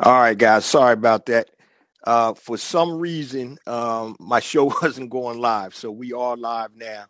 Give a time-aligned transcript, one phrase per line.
[0.00, 0.64] All right, guys.
[0.64, 1.50] Sorry about that.
[2.04, 7.06] Uh, for some reason, um, my show wasn't going live, so we are live now.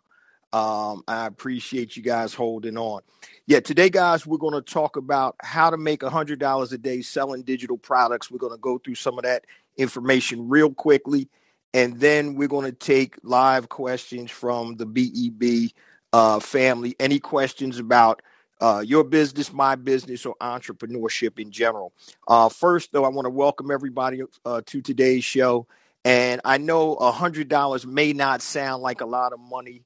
[0.51, 3.01] Um, I appreciate you guys holding on.
[3.45, 7.43] Yeah, today, guys, we're going to talk about how to make $100 a day selling
[7.43, 8.31] digital products.
[8.31, 9.45] We're going to go through some of that
[9.77, 11.29] information real quickly,
[11.73, 15.71] and then we're going to take live questions from the BEB
[16.13, 16.95] uh, family.
[16.99, 18.23] Any questions about
[18.61, 21.93] uh, your business, my business, or entrepreneurship in general.
[22.27, 25.67] Uh, first, though, I want to welcome everybody uh, to today's show.
[26.05, 29.83] And I know $100 may not sound like a lot of money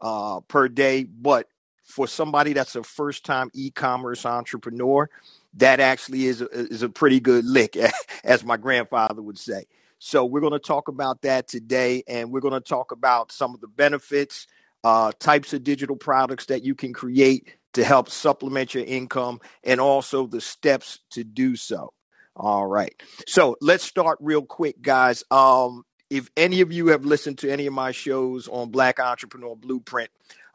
[0.00, 1.48] uh, per day, but
[1.84, 5.08] for somebody that's a first time e commerce entrepreneur,
[5.54, 7.76] that actually is a, is a pretty good lick,
[8.24, 9.66] as my grandfather would say.
[9.98, 13.54] So, we're going to talk about that today, and we're going to talk about some
[13.54, 14.46] of the benefits,
[14.84, 19.82] uh, types of digital products that you can create to help supplement your income and
[19.82, 21.92] also the steps to do so.
[22.34, 22.94] All right.
[23.26, 25.22] So let's start real quick, guys.
[25.30, 29.54] Um, if any of you have listened to any of my shows on Black Entrepreneur
[29.54, 30.08] Blueprint,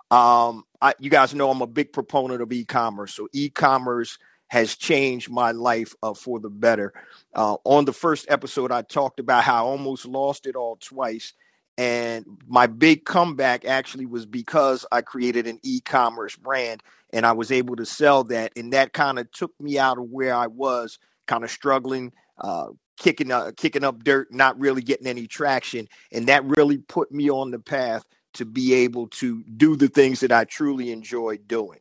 [0.09, 3.13] um, I, you guys know I'm a big proponent of e-commerce.
[3.13, 6.91] So e-commerce has changed my life uh, for the better.
[7.35, 11.33] Uh, on the first episode, I talked about how I almost lost it all twice
[11.77, 17.31] and my big comeback actually was because I created an e commerce brand and I
[17.31, 18.53] was able to sell that.
[18.55, 22.67] And that kind of took me out of where I was, kind of struggling, uh,
[22.97, 25.87] kicking, uh, kicking up dirt, not really getting any traction.
[26.11, 30.21] And that really put me on the path to be able to do the things
[30.21, 31.79] that I truly enjoy doing.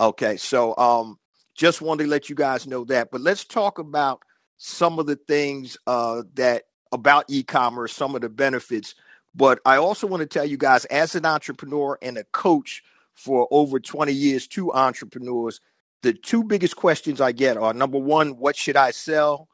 [0.00, 0.36] Okay.
[0.36, 1.18] So, um,
[1.54, 3.10] just wanted to let you guys know that.
[3.10, 4.22] But let's talk about
[4.58, 8.94] some of the things uh, that about e-commerce, some of the benefits
[9.38, 12.82] but I also want to tell you guys, as an entrepreneur and a coach
[13.14, 15.60] for over 20 years to entrepreneurs,
[16.02, 19.48] the two biggest questions I get are number one, what should I sell?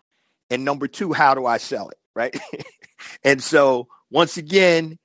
[0.48, 1.98] And number two, how do I sell it?
[2.14, 2.34] Right.
[3.24, 4.98] and so, once again,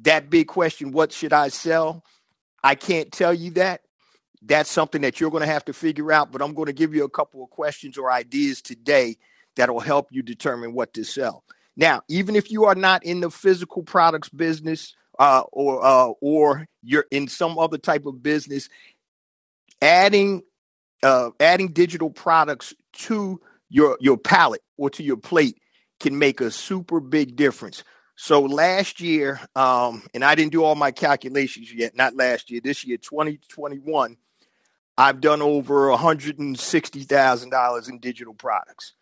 [0.00, 2.02] that big question, what should I sell?
[2.64, 3.82] I can't tell you that.
[4.40, 6.94] That's something that you're going to have to figure out, but I'm going to give
[6.94, 9.18] you a couple of questions or ideas today
[9.56, 11.44] that'll help you determine what to sell.
[11.76, 16.66] Now, even if you are not in the physical products business uh, or uh, or
[16.82, 18.68] you're in some other type of business,
[19.80, 20.42] adding
[21.02, 25.58] uh, adding digital products to your your palette or to your plate
[26.00, 27.84] can make a super big difference.
[28.16, 31.96] So last year, um, and I didn't do all my calculations yet.
[31.96, 32.60] Not last year.
[32.62, 34.16] This year, 2021,
[34.98, 38.92] I've done over $160,000 in digital products.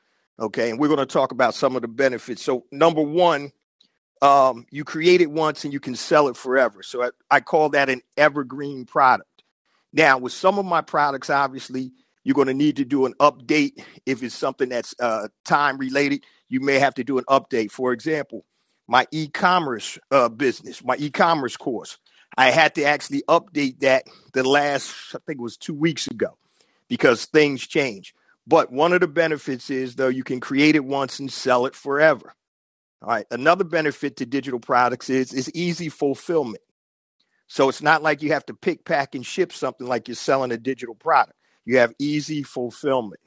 [0.41, 2.43] Okay, and we're going to talk about some of the benefits.
[2.43, 3.53] So, number one,
[4.23, 6.83] um, you create it once and you can sell it forever.
[6.83, 9.45] So, I, I call that an evergreen product.
[9.93, 11.93] Now, with some of my products, obviously,
[12.25, 16.25] you're going to need to do an update if it's something that's uh, time related.
[16.49, 17.71] You may have to do an update.
[17.71, 18.45] For example,
[18.89, 21.99] my e-commerce uh, business, my e-commerce course,
[22.37, 26.39] I had to actually update that the last, I think it was two weeks ago,
[26.89, 28.15] because things change.
[28.50, 31.77] But one of the benefits is, though, you can create it once and sell it
[31.77, 32.34] forever.
[33.00, 33.25] All right.
[33.31, 36.65] Another benefit to digital products is is easy fulfillment.
[37.47, 40.50] So it's not like you have to pick, pack, and ship something like you're selling
[40.50, 41.38] a digital product.
[41.65, 43.21] You have easy fulfillment.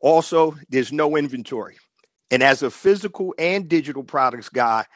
[0.00, 1.76] Also, there's no inventory.
[2.30, 4.86] And as a physical and digital products guy,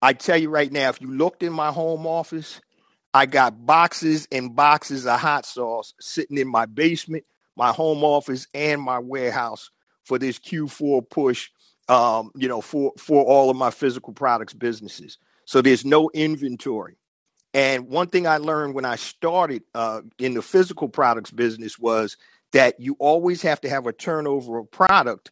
[0.00, 2.60] I tell you right now, if you looked in my home office,
[3.12, 7.24] I got boxes and boxes of hot sauce sitting in my basement
[7.56, 9.70] my home office and my warehouse
[10.04, 11.50] for this Q4 push,
[11.88, 15.18] um, you know, for, for all of my physical products businesses.
[15.46, 16.96] So there's no inventory.
[17.54, 22.16] And one thing I learned when I started uh, in the physical products business was
[22.52, 25.30] that you always have to have a turnover of product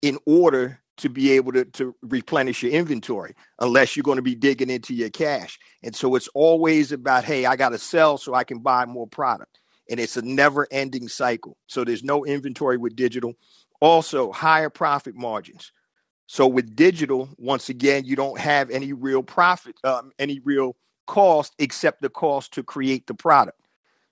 [0.00, 4.34] in order to be able to, to replenish your inventory, unless you're going to be
[4.34, 5.58] digging into your cash.
[5.82, 9.06] And so it's always about, hey, I got to sell so I can buy more
[9.06, 9.59] product
[9.90, 11.58] and it's a never ending cycle.
[11.66, 13.34] So there's no inventory with digital.
[13.80, 15.72] Also, higher profit margins.
[16.26, 20.76] So with digital, once again, you don't have any real profit, um, any real
[21.06, 23.58] cost except the cost to create the product.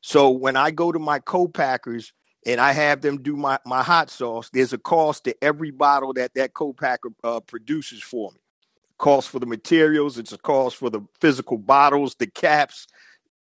[0.00, 2.12] So when I go to my co-packers
[2.44, 6.12] and I have them do my, my hot sauce, there's a cost to every bottle
[6.14, 8.40] that that co-packer uh, produces for me.
[8.96, 12.88] Cost for the materials, it's a cost for the physical bottles, the caps,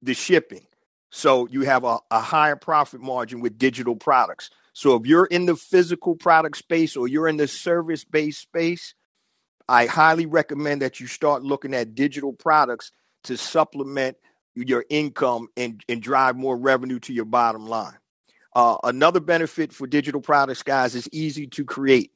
[0.02, 0.66] the shipping.
[1.10, 4.50] So you have a, a higher profit margin with digital products.
[4.72, 8.94] So if you're in the physical product space or you're in the service based space,
[9.68, 12.92] I highly recommend that you start looking at digital products
[13.24, 14.16] to supplement
[14.54, 17.98] your income and, and drive more revenue to your bottom line.
[18.54, 22.12] Uh, another benefit for digital products, guys, is easy to create.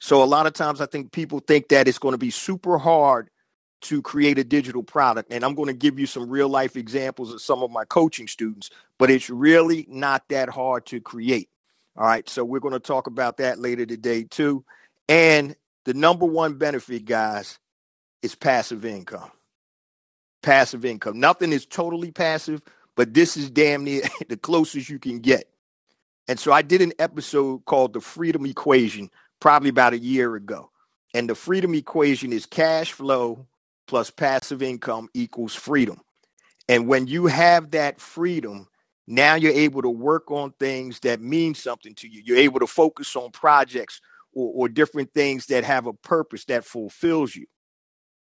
[0.00, 2.78] So a lot of times I think people think that it's going to be super
[2.78, 3.28] hard
[3.84, 5.32] to create a digital product.
[5.32, 8.26] And I'm going to give you some real life examples of some of my coaching
[8.26, 11.48] students, but it's really not that hard to create.
[11.96, 12.28] All right.
[12.28, 14.64] So we're going to talk about that later today, too.
[15.08, 15.54] And
[15.84, 17.58] the number one benefit, guys,
[18.22, 19.30] is passive income.
[20.42, 21.20] Passive income.
[21.20, 22.62] Nothing is totally passive,
[22.96, 25.48] but this is damn near the closest you can get.
[26.26, 29.10] And so I did an episode called The Freedom Equation
[29.40, 30.70] probably about a year ago.
[31.12, 33.46] And the freedom equation is cash flow
[33.86, 36.00] plus passive income equals freedom.
[36.68, 38.68] And when you have that freedom,
[39.06, 42.22] now you're able to work on things that mean something to you.
[42.24, 44.00] You're able to focus on projects
[44.32, 47.46] or, or different things that have a purpose that fulfills you.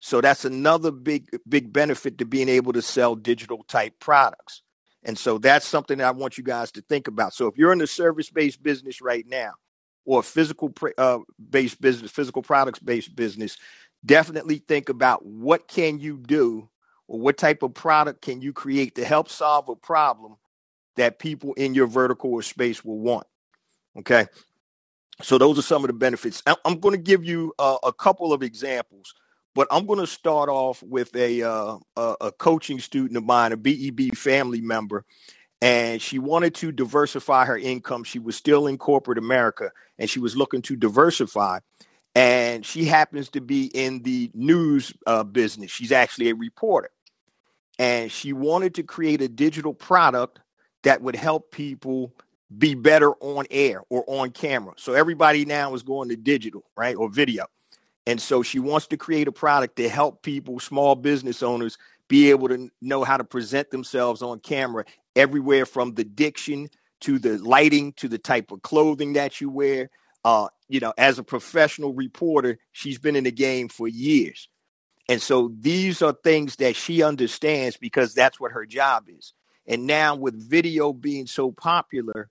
[0.01, 4.63] So that's another big, big benefit to being able to sell digital type products.
[5.05, 7.35] And so that's something that I want you guys to think about.
[7.35, 9.53] So if you're in the service based business right now,
[10.05, 11.19] or physical uh,
[11.51, 13.57] based business, physical products based business,
[14.05, 16.69] definitely think about what can you do
[17.09, 20.37] or what type of product can you create to help solve a problem
[20.97, 23.27] that people in your vertical or space will want.
[23.99, 24.27] Okay.
[25.23, 26.43] So those are some of the benefits.
[26.65, 29.15] I'm going to give you uh, a couple of examples,
[29.55, 33.57] but I'm going to start off with a, uh, a coaching student of mine, a
[33.57, 35.05] BEB family member,
[35.61, 38.03] and she wanted to diversify her income.
[38.03, 41.61] She was still in corporate America and she was looking to diversify.
[42.15, 45.71] And she happens to be in the news uh, business.
[45.71, 46.91] She's actually a reporter.
[47.79, 50.41] And she wanted to create a digital product
[50.83, 52.13] that would help people
[52.59, 54.75] be better on air or on camera.
[54.77, 56.95] So everybody now is going to digital, right?
[56.97, 57.47] Or video.
[58.07, 62.31] And so she wants to create a product to help people, small business owners, be
[62.31, 64.85] able to know how to present themselves on camera
[65.17, 66.69] everywhere from the diction
[67.01, 69.89] to the lighting to the type of clothing that you wear.
[70.25, 74.49] Uh, you know, as a professional reporter, she's been in the game for years.
[75.07, 79.35] And so these are things that she understands because that's what her job is.
[79.67, 82.31] And now with video being so popular,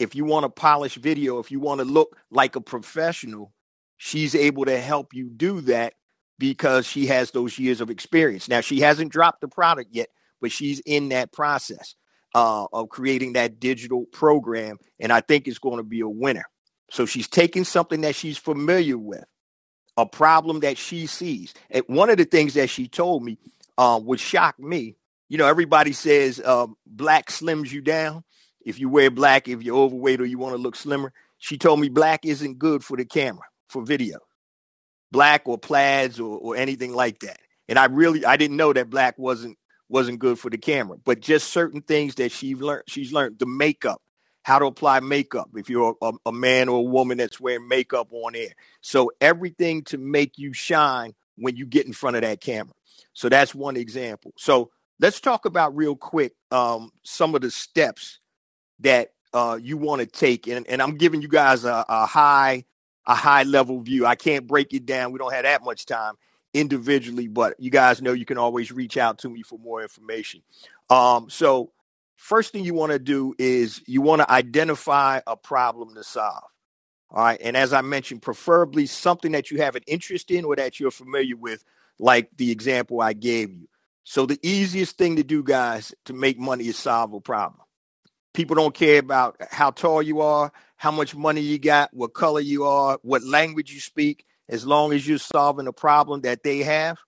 [0.00, 3.52] if you want to polish video, if you want to look like a professional,
[3.98, 5.94] she's able to help you do that
[6.40, 8.48] because she has those years of experience.
[8.48, 10.08] Now, she hasn't dropped the product yet,
[10.40, 11.94] but she's in that process
[12.34, 14.78] uh, of creating that digital program.
[14.98, 16.46] And I think it's going to be a winner.
[16.90, 19.24] So she's taking something that she's familiar with,
[19.96, 21.52] a problem that she sees.
[21.70, 23.38] And one of the things that she told me
[23.76, 24.96] uh, would shock me.
[25.28, 28.22] You know, everybody says uh, black slims you down.
[28.64, 31.80] If you wear black, if you're overweight or you want to look slimmer, she told
[31.80, 34.18] me black isn't good for the camera, for video,
[35.10, 37.38] black or plaids or, or anything like that.
[37.68, 39.58] And I really, I didn't know that black wasn't
[39.88, 42.84] wasn't good for the camera, but just certain things that she's learned.
[42.88, 44.02] She's learned the makeup,
[44.46, 48.06] how to apply makeup if you're a, a, man or a woman that's wearing makeup
[48.12, 48.52] on air.
[48.80, 52.72] So everything to make you shine when you get in front of that camera.
[53.12, 54.32] So that's one example.
[54.38, 54.70] So
[55.00, 58.20] let's talk about real quick um, some of the steps
[58.78, 62.66] that uh, you want to take, and, and I'm giving you guys a, a high
[63.04, 64.06] a high level view.
[64.06, 65.10] I can't break it down.
[65.10, 66.14] We don't have that much time
[66.54, 70.42] individually, but you guys know you can always reach out to me for more information.
[70.88, 71.72] Um, so,
[72.16, 76.44] first thing you want to do is you want to identify a problem to solve.
[77.10, 77.40] All right.
[77.40, 80.90] And as I mentioned, preferably something that you have an interest in or that you're
[80.90, 81.64] familiar with,
[81.98, 83.68] like the example I gave you.
[84.02, 87.60] So, the easiest thing to do, guys, to make money is solve a problem.
[88.34, 92.40] People don't care about how tall you are, how much money you got, what color
[92.40, 96.58] you are, what language you speak as long as you're solving a problem that they
[96.58, 96.98] have,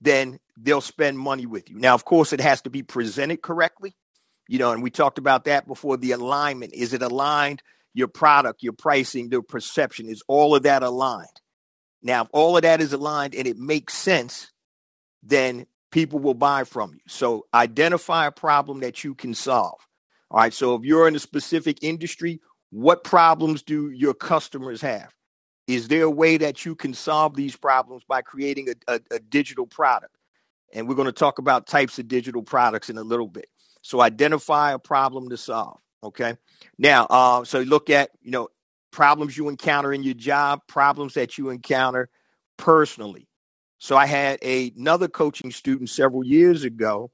[0.00, 1.78] then they'll spend money with you.
[1.78, 3.94] Now, of course, it has to be presented correctly,
[4.48, 5.96] you know, and we talked about that before.
[5.96, 7.62] The alignment is it aligned?
[7.94, 11.40] Your product, your pricing, the perception is all of that aligned.
[12.02, 14.50] Now, if all of that is aligned and it makes sense,
[15.22, 17.00] then people will buy from you.
[17.06, 19.78] So identify a problem that you can solve.
[20.30, 20.52] All right.
[20.52, 25.14] So if you're in a specific industry, what problems do your customers have?
[25.66, 29.18] Is there a way that you can solve these problems by creating a, a, a
[29.20, 30.16] digital product?
[30.74, 33.46] And we're going to talk about types of digital products in a little bit.
[33.84, 35.78] So identify a problem to solve.
[36.02, 36.36] Okay.
[36.78, 38.48] Now, uh, so look at, you know,
[38.90, 42.08] problems you encounter in your job, problems that you encounter
[42.56, 43.28] personally.
[43.78, 47.10] So I had a, another coaching student several years ago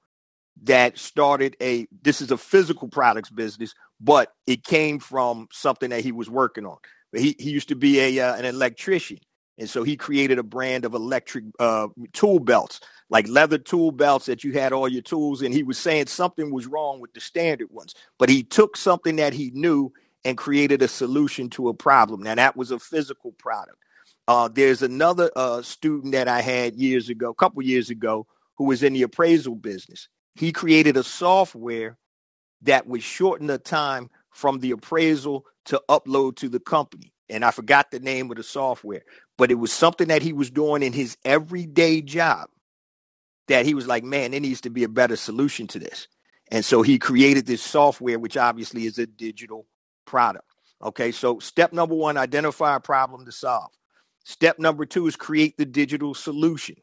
[0.62, 6.05] that started a this is a physical products business, but it came from something that
[6.05, 6.77] he was working on.
[7.17, 9.19] He he used to be a uh, an electrician,
[9.61, 14.25] and so he created a brand of electric uh, tool belts, like leather tool belts
[14.25, 15.43] that you had all your tools.
[15.43, 19.17] And he was saying something was wrong with the standard ones, but he took something
[19.17, 19.93] that he knew
[20.25, 22.23] and created a solution to a problem.
[22.23, 23.76] Now, that was a physical product.
[24.26, 28.26] Uh, there's another uh, student that I had years ago, a couple years ago,
[28.57, 30.09] who was in the appraisal business.
[30.37, 31.99] He created a software
[32.62, 37.12] that would shorten the time from the appraisal to upload to the company.
[37.29, 39.02] And I forgot the name of the software,
[39.40, 42.50] but it was something that he was doing in his everyday job
[43.49, 46.09] that he was like, man, there needs to be a better solution to this.
[46.52, 49.64] And so he created this software, which obviously is a digital
[50.04, 50.44] product.
[50.82, 53.70] Okay, so step number one, identify a problem to solve.
[54.26, 56.76] Step number two is create the digital solution.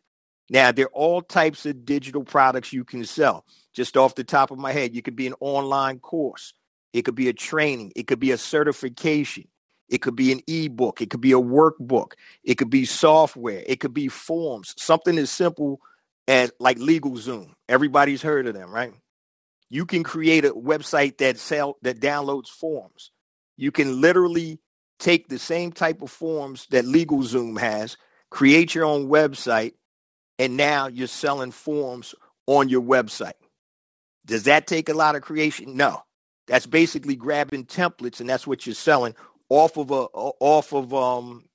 [0.49, 3.45] Now, there are all types of digital products you can sell.
[3.75, 6.53] Just off the top of my head, you could be an online course,
[6.91, 9.47] it could be a training, it could be a certification,
[9.89, 12.13] it could be an ebook, it could be a workbook,
[12.43, 15.79] it could be software, it could be forms, something as simple
[16.27, 17.51] as like LegalZoom.
[17.69, 18.93] Everybody's heard of them, right?
[19.69, 23.11] You can create a website that sell that downloads forms.
[23.55, 24.59] You can literally
[24.99, 27.97] take the same type of forms that LegalZoom has,
[28.29, 29.73] create your own website,
[30.39, 32.13] and now you're selling forms
[32.45, 33.33] on your website.
[34.25, 35.77] Does that take a lot of creation?
[35.77, 36.03] No.
[36.47, 39.15] That's basically grabbing templates and that's what you're selling
[39.49, 41.45] off of a off of um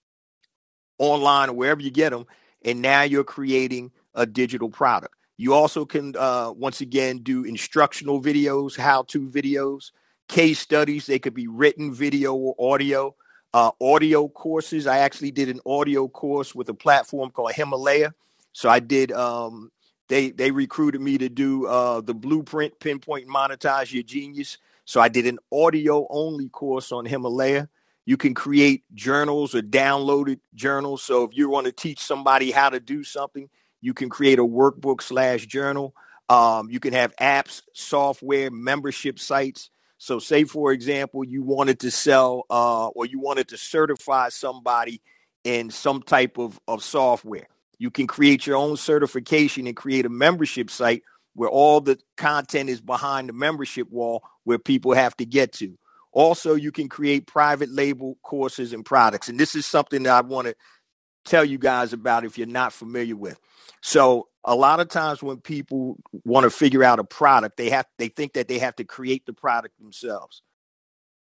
[0.98, 2.26] online or wherever you get them
[2.64, 5.14] and now you're creating a digital product.
[5.36, 9.90] You also can uh, once again do instructional videos, how-to videos,
[10.28, 11.06] case studies.
[11.06, 13.14] They could be written, video, or audio.
[13.54, 14.86] Uh, audio courses.
[14.86, 18.14] I actually did an audio course with a platform called Himalaya.
[18.52, 19.12] So I did.
[19.12, 19.70] Um,
[20.08, 24.56] they they recruited me to do uh, the blueprint, pinpoint, monetize your genius.
[24.86, 27.68] So I did an audio only course on Himalaya.
[28.04, 31.02] You can create journals or downloaded journals.
[31.02, 33.48] So if you want to teach somebody how to do something,
[33.80, 35.94] you can create a workbook slash journal.
[36.28, 39.70] Um, you can have apps, software, membership sites.
[39.98, 45.00] So, say for example, you wanted to sell uh, or you wanted to certify somebody
[45.44, 47.46] in some type of, of software.
[47.78, 51.02] You can create your own certification and create a membership site
[51.34, 55.76] where all the content is behind the membership wall where people have to get to.
[56.12, 59.28] Also, you can create private label courses and products.
[59.28, 60.54] And this is something that I want to
[61.24, 63.38] tell you guys about if you're not familiar with.
[63.80, 67.86] So, a lot of times when people want to figure out a product, they have
[67.98, 70.42] they think that they have to create the product themselves.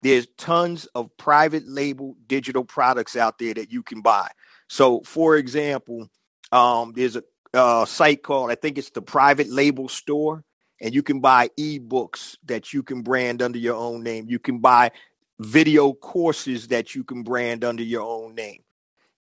[0.02, 4.30] There's tons of private label digital products out there that you can buy.
[4.68, 6.10] So, for example,
[6.52, 10.44] um, there's a, a site called, I think it's the Private Label Store,
[10.82, 14.26] and you can buy ebooks that you can brand under your own name.
[14.28, 14.92] You can buy
[15.40, 18.64] video courses that you can brand under your own name.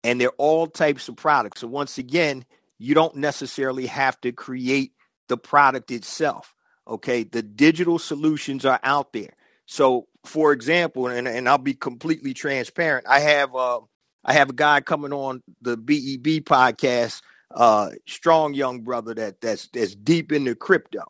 [0.04, 1.62] And they're all types of products.
[1.62, 2.44] So, once again,
[2.78, 4.92] you don't necessarily have to create
[5.28, 6.54] the product itself.
[6.86, 7.25] Okay.
[7.25, 9.34] The digital solutions are out there.
[9.64, 13.80] So, for example, and, and I'll be completely transparent, I have uh,
[14.25, 17.22] I have a guy coming on the BEB podcast,
[17.52, 21.04] uh, strong young brother that that's that's deep into crypto.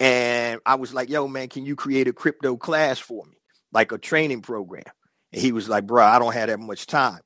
[0.00, 3.36] And I was like, yo, man, can you create a crypto class for me?
[3.70, 4.84] Like a training program.
[5.32, 7.20] And he was like, bro, I don't have that much time.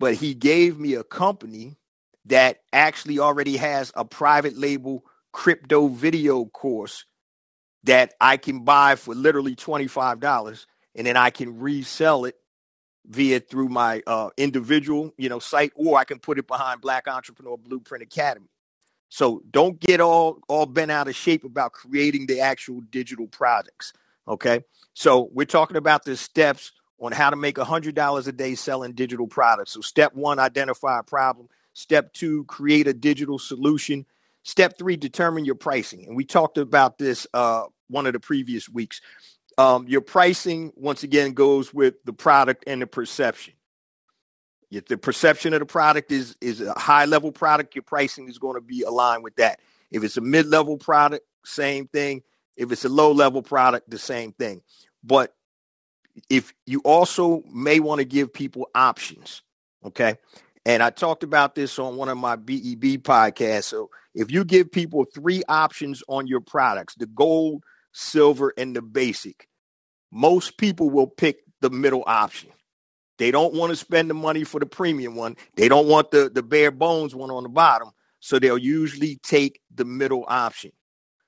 [0.00, 1.76] But he gave me a company
[2.24, 7.04] that actually already has a private label crypto video course
[7.84, 12.34] that I can buy for literally $25 and then I can resell it
[13.06, 17.06] via through my uh, individual, you know, site, or I can put it behind Black
[17.06, 18.48] Entrepreneur Blueprint Academy.
[19.08, 23.92] So don't get all all bent out of shape about creating the actual digital products.
[24.28, 24.62] Okay,
[24.94, 28.54] so we're talking about the steps on how to make a hundred dollars a day
[28.54, 29.72] selling digital products.
[29.72, 31.48] So step one, identify a problem.
[31.74, 34.06] Step two, create a digital solution.
[34.42, 36.06] Step three, determine your pricing.
[36.06, 39.00] And we talked about this uh, one of the previous weeks.
[39.58, 43.54] Um, your pricing, once again, goes with the product and the perception.
[44.70, 48.38] If the perception of the product is is a high level product, your pricing is
[48.38, 49.60] going to be aligned with that.
[49.90, 52.22] If it's a mid level product, same thing.
[52.56, 54.62] If it's a low level product, the same thing.
[55.04, 55.34] But
[56.28, 59.42] if you also may want to give people options,
[59.84, 60.16] okay?
[60.64, 63.64] And I talked about this on one of my BEB podcasts.
[63.64, 67.62] So if you give people three options on your products, the gold,
[67.96, 69.48] silver, and the basic.
[70.12, 72.50] Most people will pick the middle option.
[73.18, 75.36] They don't want to spend the money for the premium one.
[75.54, 77.90] They don't want the, the bare bones one on the bottom.
[78.20, 80.72] So they'll usually take the middle option.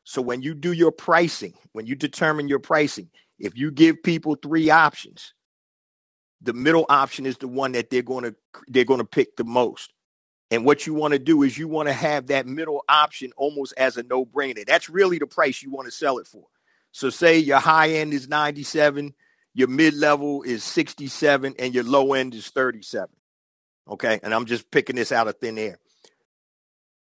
[0.04, 4.34] So when you do your pricing, when you determine your pricing, if you give people
[4.34, 5.34] three options,
[6.40, 8.34] the middle option is the one that they're going to
[8.68, 9.92] they're going to pick the most.
[10.50, 13.74] And what you want to do is you want to have that middle option almost
[13.76, 14.64] as a no-brainer.
[14.66, 16.44] That's really the price you want to sell it for.
[16.92, 19.12] So say your high end is 97,
[19.54, 23.08] your mid level is 67 and your low end is 37.
[23.88, 24.20] Okay.
[24.22, 25.78] And I'm just picking this out of thin air.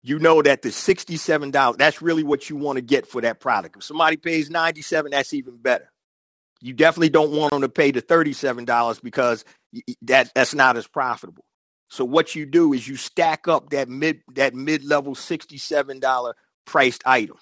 [0.04, 3.78] You know that the $67, that's really what you want to get for that product.
[3.78, 5.92] If somebody pays 97, that's even better.
[6.62, 9.44] You definitely don't want them to pay the $37 because
[10.04, 11.44] that, that's not as profitable.
[11.90, 16.34] So what you do is you stack up that mid that mid-level $67
[16.66, 17.38] priced item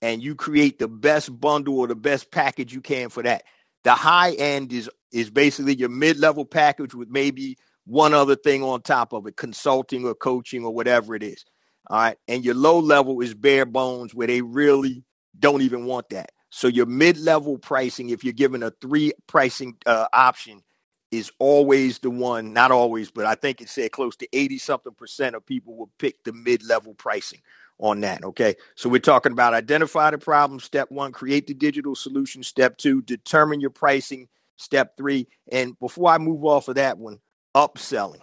[0.00, 3.44] and you create the best bundle or the best package you can for that.
[3.84, 8.80] The high end is is basically your mid-level package with maybe one other thing on
[8.80, 11.44] top of it, consulting or coaching or whatever it is.
[11.88, 12.16] All right.
[12.28, 15.04] And your low level is bare bones where they really
[15.38, 16.30] don't even want that.
[16.48, 20.62] So your mid-level pricing, if you're given a three pricing uh, option,
[21.10, 24.94] is always the one, not always, but I think it said close to 80 something
[24.94, 27.40] percent of people will pick the mid level pricing
[27.78, 28.24] on that.
[28.24, 28.54] Okay.
[28.74, 30.60] So we're talking about identify the problem.
[30.60, 32.42] Step one, create the digital solution.
[32.42, 34.28] Step two, determine your pricing.
[34.56, 35.28] Step three.
[35.50, 37.18] And before I move off of that one,
[37.54, 38.20] upselling,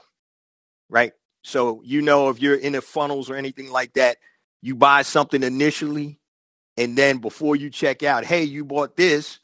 [0.89, 1.13] right?
[1.44, 4.18] So, you know, if you're in the funnels or anything like that,
[4.62, 6.20] you buy something initially.
[6.77, 9.39] And then before you check out, hey, you bought this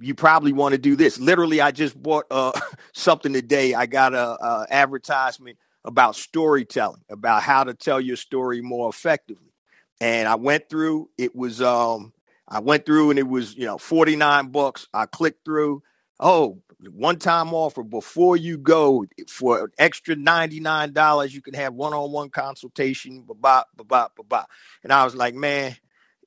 [0.00, 1.18] you probably want to do this.
[1.18, 2.52] Literally, I just bought uh,
[2.92, 3.74] something today.
[3.74, 9.52] I got a, advertisement about storytelling, about how to tell your story more effectively.
[10.00, 11.10] And I went through.
[11.18, 12.12] It was um,
[12.48, 14.88] I went through and it was you know forty nine bucks.
[14.94, 15.82] I clicked through.
[16.20, 21.34] Oh, one time offer before you go for an extra ninety nine dollars.
[21.34, 23.22] You can have one on one consultation.
[23.22, 24.44] Blah, blah, blah, blah, blah.
[24.84, 25.76] And I was like, man,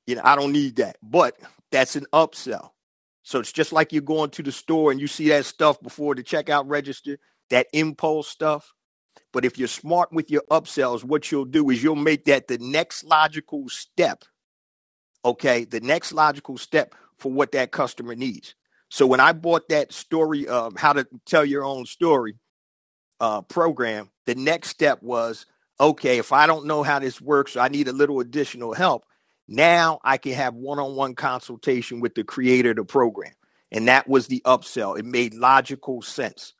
[0.06, 0.96] you know, I don't need that.
[1.02, 1.36] But
[1.70, 2.70] that's an upsell
[3.22, 6.14] so it's just like you're going to the store and you see that stuff before
[6.14, 7.18] the checkout register,
[7.50, 8.72] that impulse stuff.
[9.36, 12.56] But if you're smart with your upsells, what you'll do is you'll make that the
[12.56, 14.24] next logical step.
[15.26, 18.54] Okay, the next logical step for what that customer needs.
[18.88, 22.38] So when I bought that story of how to tell your own story
[23.20, 25.44] uh, program, the next step was
[25.78, 29.04] okay, if I don't know how this works, I need a little additional help.
[29.46, 33.34] Now I can have one on one consultation with the creator of the program.
[33.70, 34.98] And that was the upsell.
[34.98, 36.54] It made logical sense.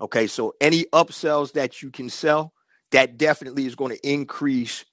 [0.00, 2.52] Okay, so any upsells that you can sell,
[2.90, 4.84] that definitely is going to increase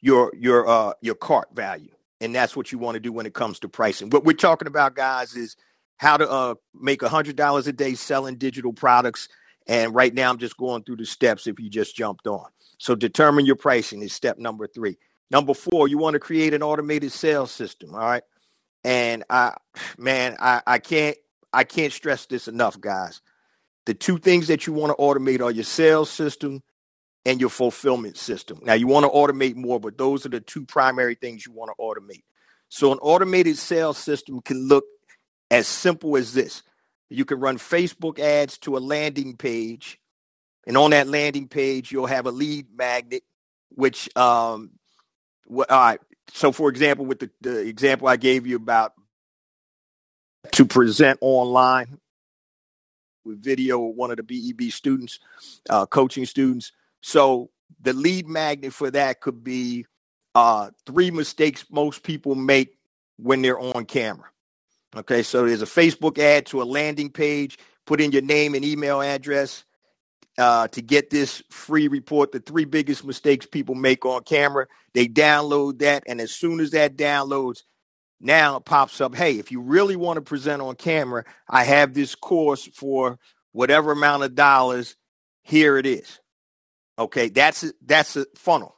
[0.00, 1.90] your your uh your cart value.
[2.20, 4.10] And that's what you want to do when it comes to pricing.
[4.10, 5.56] What we're talking about, guys, is
[5.96, 9.28] how to uh make a hundred dollars a day selling digital products.
[9.66, 12.46] And right now I'm just going through the steps if you just jumped on.
[12.78, 14.96] So determine your pricing is step number three.
[15.30, 17.94] Number four, you want to create an automated sales system.
[17.94, 18.22] All right.
[18.84, 19.56] And I
[19.98, 21.16] man, I, I can't
[21.52, 23.20] I can't stress this enough, guys.
[23.88, 26.62] The two things that you want to automate are your sales system
[27.24, 28.60] and your fulfillment system.
[28.62, 31.70] Now you want to automate more, but those are the two primary things you want
[31.70, 32.20] to automate.
[32.68, 34.84] So an automated sales system can look
[35.50, 36.62] as simple as this.
[37.08, 39.98] You can run Facebook ads to a landing page,
[40.66, 43.22] and on that landing page, you'll have a lead magnet,
[43.70, 44.72] which um,
[45.50, 46.00] all right.
[46.34, 48.92] So, for example, with the, the example I gave you about
[50.52, 51.98] to present online
[53.24, 55.18] with video with one of the BEB students,
[55.70, 56.72] uh, coaching students.
[57.00, 57.50] So
[57.80, 59.86] the lead magnet for that could be
[60.34, 62.76] uh, three mistakes most people make
[63.16, 64.26] when they're on camera.
[64.96, 67.58] Okay, so there's a Facebook ad to a landing page.
[67.84, 69.64] Put in your name and email address
[70.38, 74.66] uh, to get this free report, the three biggest mistakes people make on camera.
[74.94, 77.64] They download that, and as soon as that downloads,
[78.20, 79.14] now it pops up.
[79.14, 83.18] Hey, if you really want to present on camera, I have this course for
[83.52, 84.96] whatever amount of dollars.
[85.42, 86.20] Here it is.
[86.98, 88.74] Okay, that's a, that's a funnel.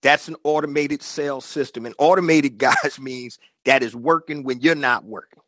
[0.00, 1.86] That's an automated sales system.
[1.86, 5.42] And automated, guys, means that is working when you're not working.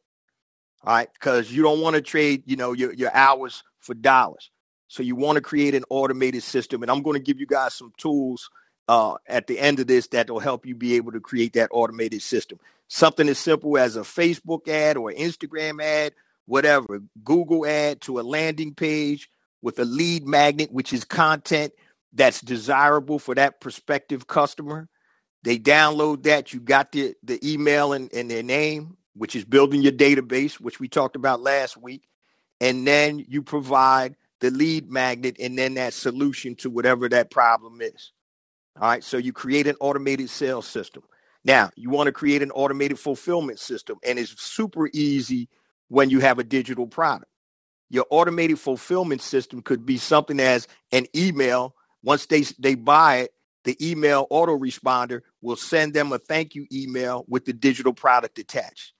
[0.83, 4.51] All right, because you don't want to trade, you know, your, your hours for dollars.
[4.88, 6.83] So you want to create an automated system.
[6.83, 8.51] And I'm going to give you guys some tools
[8.90, 11.68] uh, at the end of this that will help you be able to create that
[11.70, 12.59] automated system.
[12.88, 16.12] Something as simple as a Facebook ad or Instagram ad,
[16.46, 19.31] whatever, Google ad to a landing page
[19.62, 21.72] with a lead magnet, which is content
[22.12, 24.88] that's desirable for that prospective customer.
[25.44, 26.53] They download that.
[26.53, 30.81] You got the, the email and, and their name, which is building your database, which
[30.81, 32.09] we talked about last week.
[32.61, 37.81] And then you provide the lead magnet and then that solution to whatever that problem
[37.81, 38.11] is.
[38.77, 39.05] All right.
[39.05, 41.03] So you create an automated sales system.
[41.45, 45.49] Now, you want to create an automated fulfillment system, and it's super easy
[45.89, 47.31] when you have a digital product.
[47.89, 51.75] Your automated fulfillment system could be something as an email.
[52.03, 53.33] Once they, they buy it,
[53.65, 58.93] the email autoresponder will send them a thank you email with the digital product attached.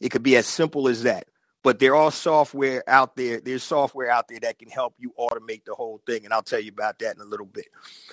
[0.00, 1.28] It could be as simple as that.
[1.62, 3.40] But there are software out there.
[3.40, 6.24] There's software out there that can help you automate the whole thing.
[6.24, 7.66] And I'll tell you about that in a little bit.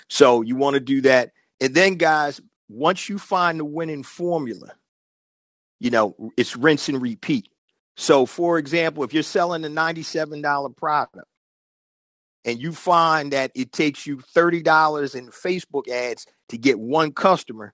[0.09, 1.31] So you want to do that.
[1.61, 4.73] And then, guys, once you find the winning formula,
[5.79, 7.47] you know, it's rinse and repeat.
[7.95, 11.17] So, for example, if you're selling a $97 product
[12.45, 17.73] and you find that it takes you $30 in Facebook ads to get one customer,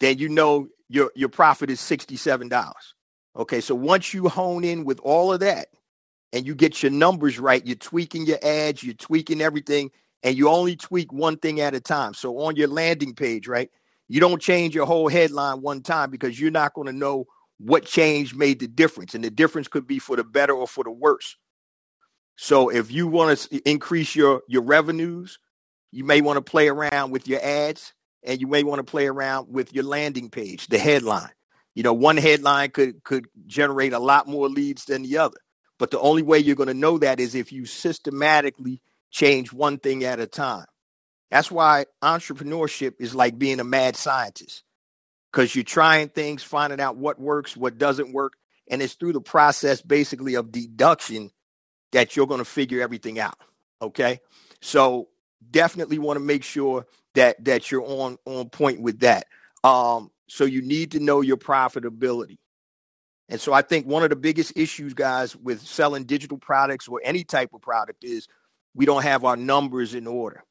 [0.00, 2.48] then you know your, your profit is $67.
[3.38, 5.68] Okay, so once you hone in with all of that
[6.32, 9.90] and you get your numbers right, you're tweaking your ads, you're tweaking everything,
[10.24, 12.14] and you only tweak one thing at a time.
[12.14, 13.70] So on your landing page, right,
[14.08, 17.26] you don't change your whole headline one time because you're not going to know
[17.58, 19.14] what change made the difference.
[19.14, 21.36] And the difference could be for the better or for the worse.
[22.36, 25.38] So if you want to increase your, your revenues,
[25.92, 27.92] you may want to play around with your ads
[28.24, 31.30] and you may want to play around with your landing page, the headline.
[31.78, 35.36] You know, one headline could could generate a lot more leads than the other.
[35.78, 39.78] But the only way you're going to know that is if you systematically change one
[39.78, 40.66] thing at a time.
[41.30, 44.64] That's why entrepreneurship is like being a mad scientist
[45.30, 48.32] because you're trying things, finding out what works, what doesn't work.
[48.68, 51.30] And it's through the process basically of deduction
[51.92, 53.38] that you're going to figure everything out.
[53.80, 54.18] Okay.
[54.60, 55.10] So
[55.48, 59.26] definitely want to make sure that that you're on on point with that.
[59.62, 62.38] Um, so you need to know your profitability.
[63.28, 67.00] And so I think one of the biggest issues, guys, with selling digital products or
[67.04, 68.26] any type of product is
[68.74, 70.44] we don't have our numbers in order.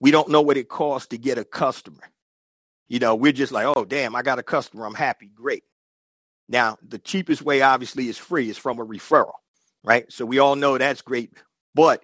[0.00, 2.02] We don't know what it costs to get a customer.
[2.88, 4.86] You know, we're just like, oh, damn, I got a customer.
[4.86, 5.30] I'm happy.
[5.32, 5.62] Great.
[6.48, 8.50] Now, the cheapest way, obviously, is free.
[8.50, 9.34] is from a referral,
[9.84, 10.10] right?
[10.10, 11.32] So we all know that's great.
[11.76, 12.02] But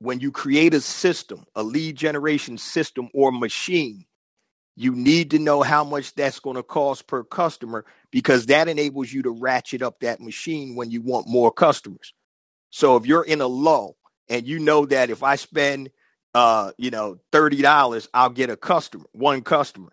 [0.00, 4.04] when you create a system, a lead generation system or machine,
[4.76, 9.12] you need to know how much that's going to cost per customer because that enables
[9.12, 12.12] you to ratchet up that machine when you want more customers.
[12.70, 13.96] So if you're in a lull
[14.28, 15.90] and you know that if I spend
[16.34, 19.92] uh, you know, $30, I'll get a customer, one customer.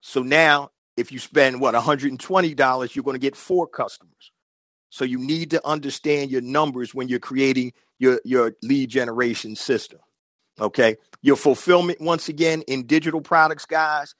[0.00, 4.32] So now if you spend what $120, you're going to get four customers.
[4.90, 9.98] So you need to understand your numbers when you're creating your, your lead generation system.
[10.60, 10.96] Okay.
[11.22, 14.14] Your fulfillment, once again, in digital products, guys,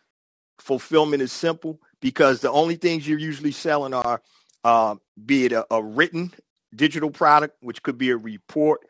[0.59, 4.23] fulfillment is simple because the only things you're usually selling are
[4.65, 6.33] uh, be it a, a, written
[6.75, 8.81] digital product, which could be a report,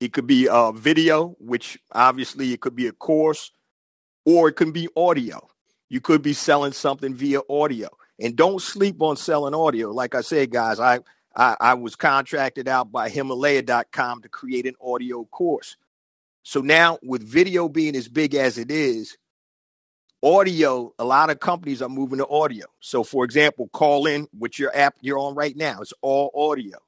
[0.00, 3.52] it could be a video, which obviously it could be a course,
[4.24, 5.46] or it can be audio.
[5.90, 7.88] You could be selling something via audio.
[8.18, 9.90] And don't sleep on selling audio.
[9.90, 11.00] Like I said, guys, I
[11.36, 15.76] I, I was contracted out by Himalaya.com to create an audio course.
[16.48, 19.18] So now, with video being as big as it is,
[20.22, 22.64] audio, a lot of companies are moving to audio.
[22.80, 26.78] So, for example, Callin which your app you're on right now, it's all audio.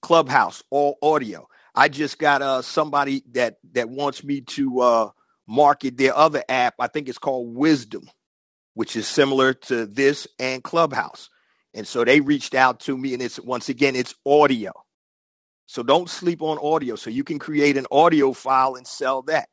[0.00, 1.48] Clubhouse, all audio.
[1.74, 5.10] I just got uh somebody that that wants me to uh
[5.48, 6.74] market their other app.
[6.78, 8.08] I think it's called Wisdom,
[8.74, 11.30] which is similar to this and Clubhouse.
[11.74, 14.72] And so they reached out to me, and it's once again, it's audio.
[15.68, 16.96] So don't sleep on audio.
[16.96, 19.50] So you can create an audio file and sell that.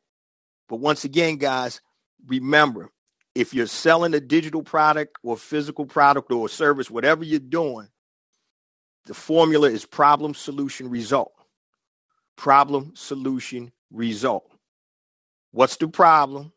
[0.66, 1.82] But once again, guys,
[2.26, 2.90] remember
[3.34, 7.88] if you're selling a digital product or physical product or service, whatever you're doing,
[9.04, 11.32] the formula is problem, solution, result.
[12.34, 14.50] Problem, solution, result.
[15.52, 16.52] What's the problem?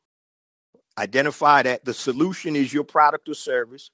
[0.98, 1.84] Identify that.
[1.84, 3.92] The solution is your product or service.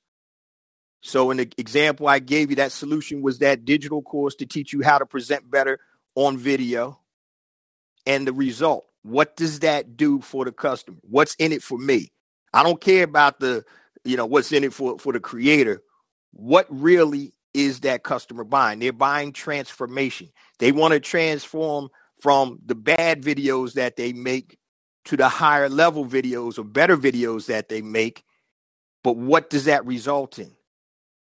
[1.06, 4.74] So in the example I gave you, that solution was that digital course to teach
[4.74, 5.80] you how to present better
[6.16, 7.00] on video.
[8.08, 10.98] And the result, what does that do for the customer?
[11.04, 12.12] What's in it for me?
[12.56, 13.64] I don't care about the,
[14.04, 15.84] you know, what's in it for, for the creator.
[16.32, 18.80] What really is that customer buying?
[18.80, 20.32] They're buying transformation.
[20.58, 21.90] They want to transform
[22.20, 24.58] from the bad videos that they make
[25.06, 28.24] to the higher level videos or better videos that they make.
[29.04, 30.55] But what does that result in?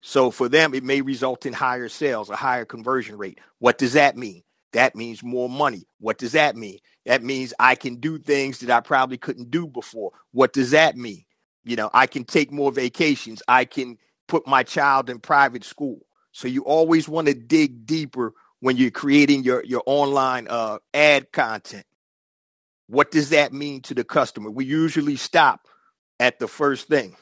[0.02, 3.38] So for them, it may result in higher sales, a higher conversion rate.
[3.58, 4.42] What does that mean?
[4.72, 5.86] That means more money.
[5.98, 6.78] What does that mean?
[7.04, 10.12] That means I can do things that I probably couldn't do before.
[10.32, 11.24] What does that mean?
[11.64, 13.42] You know, I can take more vacations.
[13.48, 16.00] I can put my child in private school.
[16.32, 21.32] So you always want to dig deeper when you're creating your, your online uh, ad
[21.32, 21.84] content.
[22.86, 24.50] What does that mean to the customer?
[24.50, 25.66] We usually stop
[26.18, 27.16] at the first thing.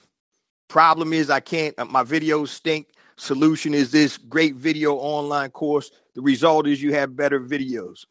[0.69, 2.89] Problem is, I can't, uh, my videos stink.
[3.17, 5.91] Solution is this great video online course.
[6.15, 8.05] The result is you have better videos.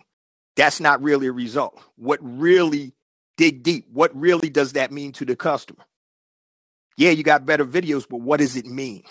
[0.55, 1.79] That's not really a result.
[1.95, 2.93] What really,
[3.37, 5.85] dig deep, what really does that mean to the customer?
[6.97, 9.03] Yeah, you got better videos, but what does it mean?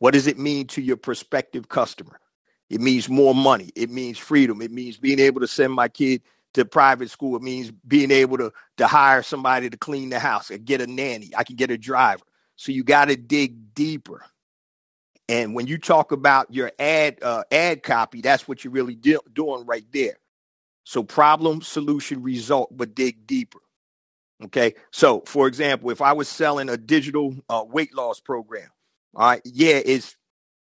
[0.00, 2.18] What does it mean to your prospective customer?
[2.68, 3.70] It means more money.
[3.76, 4.60] It means freedom.
[4.60, 6.22] It means being able to send my kid
[6.54, 7.36] to private school.
[7.36, 10.86] It means being able to, to hire somebody to clean the house and get a
[10.86, 11.30] nanny.
[11.36, 12.24] I can get a driver.
[12.56, 14.24] So you got to dig deeper.
[15.28, 19.18] And when you talk about your ad uh, ad copy, that's what you're really de-
[19.32, 20.18] doing right there.
[20.84, 23.60] So problem, solution, result, but dig deeper.
[24.44, 24.74] Okay.
[24.92, 28.68] So for example, if I was selling a digital uh, weight loss program,
[29.14, 30.16] all right, yeah, it's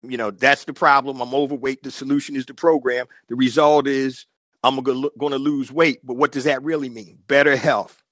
[0.02, 1.20] you know that's the problem.
[1.20, 1.82] I'm overweight.
[1.82, 3.06] The solution is the program.
[3.28, 4.26] The result is
[4.62, 6.00] I'm going to lose weight.
[6.04, 7.18] But what does that really mean?
[7.28, 8.02] Better health,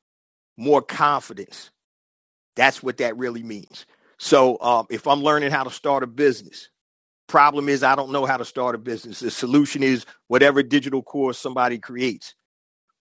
[0.56, 1.71] more confidence.
[2.56, 3.86] That's what that really means.
[4.18, 6.68] So um, if I'm learning how to start a business,
[7.26, 9.20] problem is I don't know how to start a business.
[9.20, 12.34] The solution is whatever digital course somebody creates.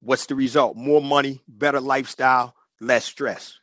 [0.02, 0.76] What's the result?
[0.76, 3.58] More money, better lifestyle, less stress.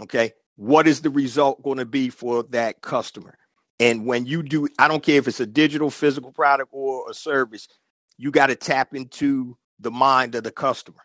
[0.00, 0.32] Okay.
[0.56, 3.36] What is the result going to be for that customer?
[3.78, 7.14] And when you do, I don't care if it's a digital, physical product or a
[7.14, 7.66] service,
[8.18, 11.00] you got to tap into the mind of the customer.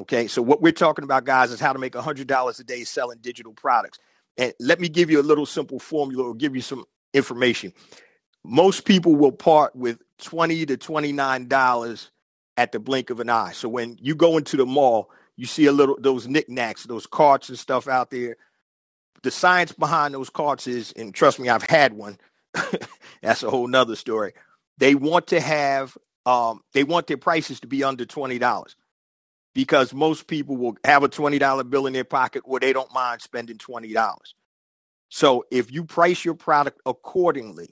[0.00, 3.18] Okay, so what we're talking about, guys, is how to make $100 a day selling
[3.20, 3.98] digital products.
[4.36, 7.72] And let me give you a little simple formula or give you some information.
[8.44, 12.10] Most people will part with 20 to $29
[12.56, 13.50] at the blink of an eye.
[13.52, 17.48] So when you go into the mall, you see a little those knickknacks, those carts
[17.48, 18.36] and stuff out there.
[19.22, 22.18] The science behind those carts is, and trust me, I've had one.
[23.22, 24.32] That's a whole nother story.
[24.78, 28.76] They want to have um, they want their prices to be under twenty dollars
[29.54, 33.22] because most people will have a $20 bill in their pocket where they don't mind
[33.22, 34.16] spending $20.
[35.08, 37.70] So if you price your product accordingly,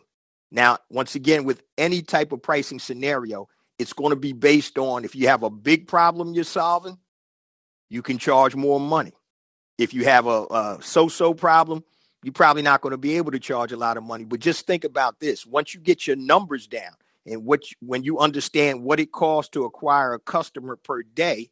[0.51, 5.05] now, once again, with any type of pricing scenario, it's going to be based on
[5.05, 6.99] if you have a big problem you're solving,
[7.89, 9.13] you can charge more money.
[9.77, 11.85] If you have a, a so so problem,
[12.23, 14.25] you're probably not going to be able to charge a lot of money.
[14.25, 16.93] But just think about this once you get your numbers down
[17.27, 21.51] and what you, when you understand what it costs to acquire a customer per day,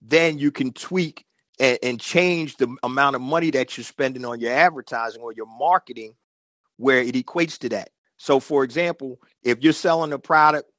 [0.00, 1.24] then you can tweak
[1.58, 5.46] and, and change the amount of money that you're spending on your advertising or your
[5.46, 6.14] marketing
[6.76, 7.90] where it equates to that.
[8.16, 10.70] So, for example, if you're selling a product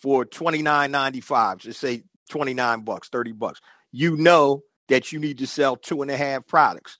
[0.00, 3.60] for twenty nine ninety five, just say twenty nine bucks, thirty bucks,
[3.92, 6.98] you know that you need to sell two and a half products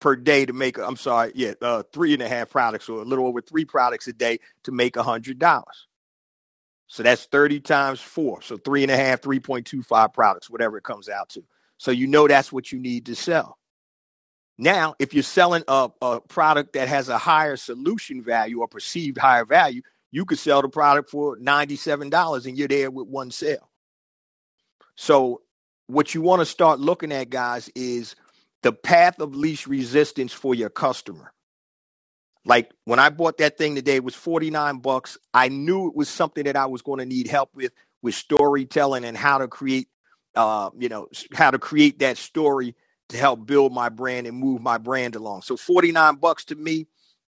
[0.00, 0.78] per day to make.
[0.78, 4.06] I'm sorry, yeah, uh, three and a half products or a little over three products
[4.08, 5.86] a day to make a hundred dollars.
[6.86, 8.42] So that's 30 times four.
[8.42, 11.42] So three and a half, 3.25 products, whatever it comes out to.
[11.78, 13.58] So you know that's what you need to sell.
[14.56, 19.18] Now, if you're selling a, a product that has a higher solution value or perceived
[19.18, 23.68] higher value, you could sell the product for $97 and you're there with one sale.
[24.94, 25.42] So
[25.88, 28.14] what you want to start looking at, guys, is
[28.62, 31.32] the path of least resistance for your customer.
[32.44, 35.16] Like when I bought that thing today, it was 49 bucks.
[35.32, 39.04] I knew it was something that I was going to need help with, with storytelling
[39.04, 39.88] and how to create,
[40.34, 42.74] uh, you know, how to create that story
[43.10, 45.42] to help build my brand and move my brand along.
[45.42, 46.86] So 49 bucks to me,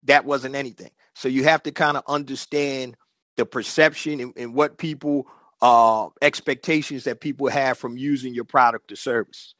[0.03, 0.91] that wasn't anything.
[1.15, 2.95] So you have to kind of understand
[3.37, 5.27] the perception and, and what people
[5.59, 9.55] uh expectations that people have from using your product or service.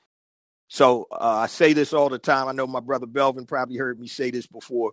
[0.67, 2.47] So uh, I say this all the time.
[2.47, 4.91] I know my brother Belvin probably heard me say this before.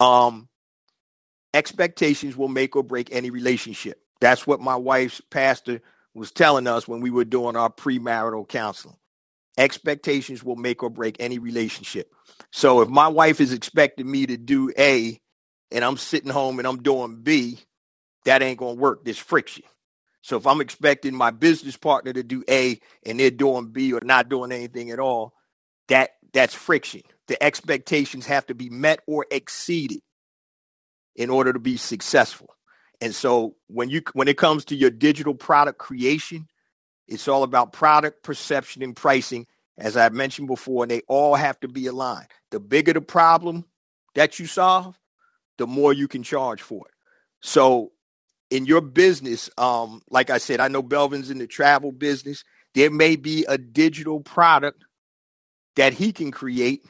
[0.00, 0.48] Um,
[1.54, 4.00] expectations will make or break any relationship.
[4.20, 5.80] That's what my wife's pastor
[6.14, 8.96] was telling us when we were doing our premarital counseling.
[9.56, 12.10] Expectations will make or break any relationship.
[12.52, 15.20] So if my wife is expecting me to do A
[15.70, 17.58] and I'm sitting home and I'm doing B,
[18.24, 19.04] that ain't going to work.
[19.04, 19.64] There's friction.
[20.22, 24.00] So if I'm expecting my business partner to do A and they're doing B or
[24.02, 25.34] not doing anything at all,
[25.88, 30.00] that that's friction the expectations have to be met or exceeded
[31.16, 32.48] in order to be successful.
[33.00, 36.48] And so when you when it comes to your digital product creation,
[37.08, 41.58] it's all about product perception and pricing as I mentioned before and they all have
[41.60, 42.28] to be aligned.
[42.50, 43.64] The bigger the problem
[44.14, 44.98] that you solve,
[45.58, 46.94] the more you can charge for it.
[47.40, 47.92] So
[48.50, 52.44] in your business, um, like I said, I know Belvin's in the travel business.
[52.74, 54.84] There may be a digital product
[55.76, 56.84] that he can create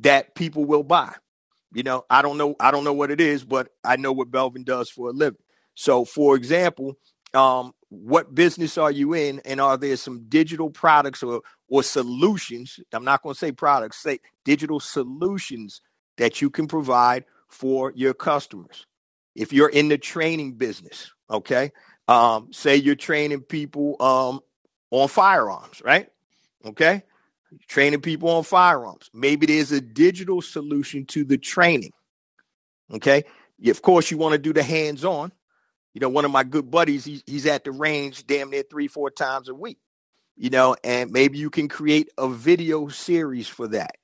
[0.00, 1.14] that people will buy.
[1.72, 4.30] You know, I don't know, I don't know what it is, but I know what
[4.30, 5.40] Belvin does for a living.
[5.74, 6.96] So, for example,
[7.34, 12.80] um, what business are you in, and are there some digital products or or solutions?
[12.92, 15.80] I'm not going to say products, say digital solutions
[16.16, 18.86] that you can provide for your customers.
[19.34, 21.70] If you're in the training business, okay,
[22.08, 24.40] um, say you're training people um,
[24.90, 26.08] on firearms, right?
[26.64, 27.04] Okay,
[27.68, 29.10] training people on firearms.
[29.12, 31.92] Maybe there's a digital solution to the training.
[32.92, 33.24] Okay.
[33.66, 35.32] of course, you want to do the hands on.
[35.94, 38.88] You know, one of my good buddies, he's, he's at the range damn near three,
[38.88, 39.78] four times a week,
[40.36, 43.96] you know, and maybe you can create a video series for that.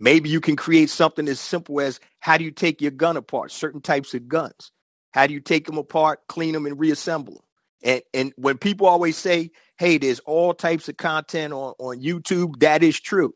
[0.00, 3.52] Maybe you can create something as simple as how do you take your gun apart,
[3.52, 4.72] certain types of guns?
[5.12, 7.42] How do you take them apart, clean them, and reassemble them?
[7.84, 12.60] And, and when people always say, hey, there's all types of content on, on YouTube,
[12.60, 13.34] that is true.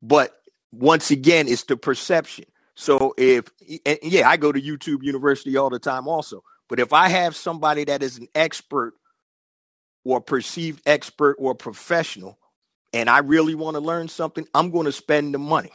[0.00, 0.32] But
[0.70, 2.44] once again, it's the perception.
[2.76, 3.50] So if
[4.00, 6.44] yeah, I go to YouTube University all the time also.
[6.68, 8.94] But if I have somebody that is an expert
[10.04, 12.38] or perceived expert or professional
[12.92, 15.72] and I really want to learn something, I'm going to spend the money.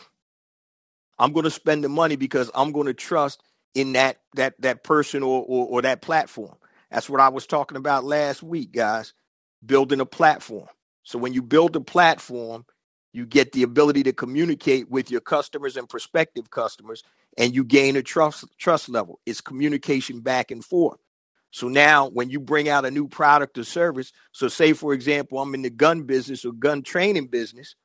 [1.20, 3.44] I'm going to spend the money because I'm going to trust
[3.76, 6.56] in that that that person or, or, or that platform.
[6.90, 9.12] That's what I was talking about last week, guys.
[9.66, 10.68] Building a platform.
[11.04, 12.66] So when you build a platform,
[13.14, 17.04] you get the ability to communicate with your customers and prospective customers
[17.38, 21.00] and you gain a trust trust level it's communication back and forth
[21.52, 25.40] so now when you bring out a new product or service so say for example
[25.40, 27.76] i'm in the gun business or gun training business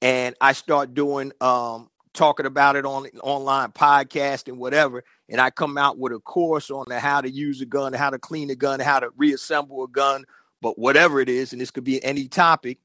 [0.00, 5.50] and i start doing um, talking about it on online podcast and whatever and i
[5.50, 8.54] come out with a course on how to use a gun how to clean a
[8.54, 10.24] gun how to reassemble a gun
[10.62, 12.78] but whatever it is and this could be any topic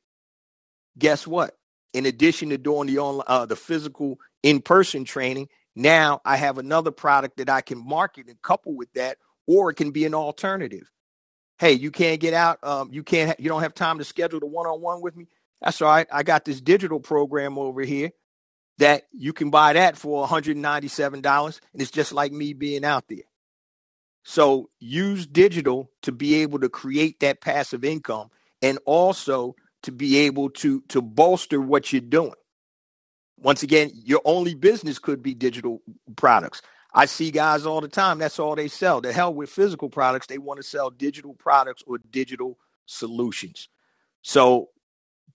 [0.99, 1.57] guess what?
[1.93, 6.91] In addition to doing the on uh, the physical in-person training now i have another
[6.91, 10.91] product that i can market and couple with that or it can be an alternative.
[11.59, 14.47] Hey you can't get out um, you can't you don't have time to schedule the
[14.47, 15.27] one-on-one with me?
[15.61, 16.07] That's all right.
[16.11, 18.11] I got this digital program over here
[18.79, 23.23] that you can buy that for $197 and it's just like me being out there
[24.29, 28.27] so use digital to be able to create that passive income
[28.61, 32.33] and also to be able to to bolster what you're doing.
[33.39, 35.81] Once again, your only business could be digital
[36.17, 36.61] products.
[36.93, 38.99] I see guys all the time, that's all they sell.
[38.99, 43.69] The hell with physical products, they want to sell digital products or digital solutions.
[44.23, 44.71] So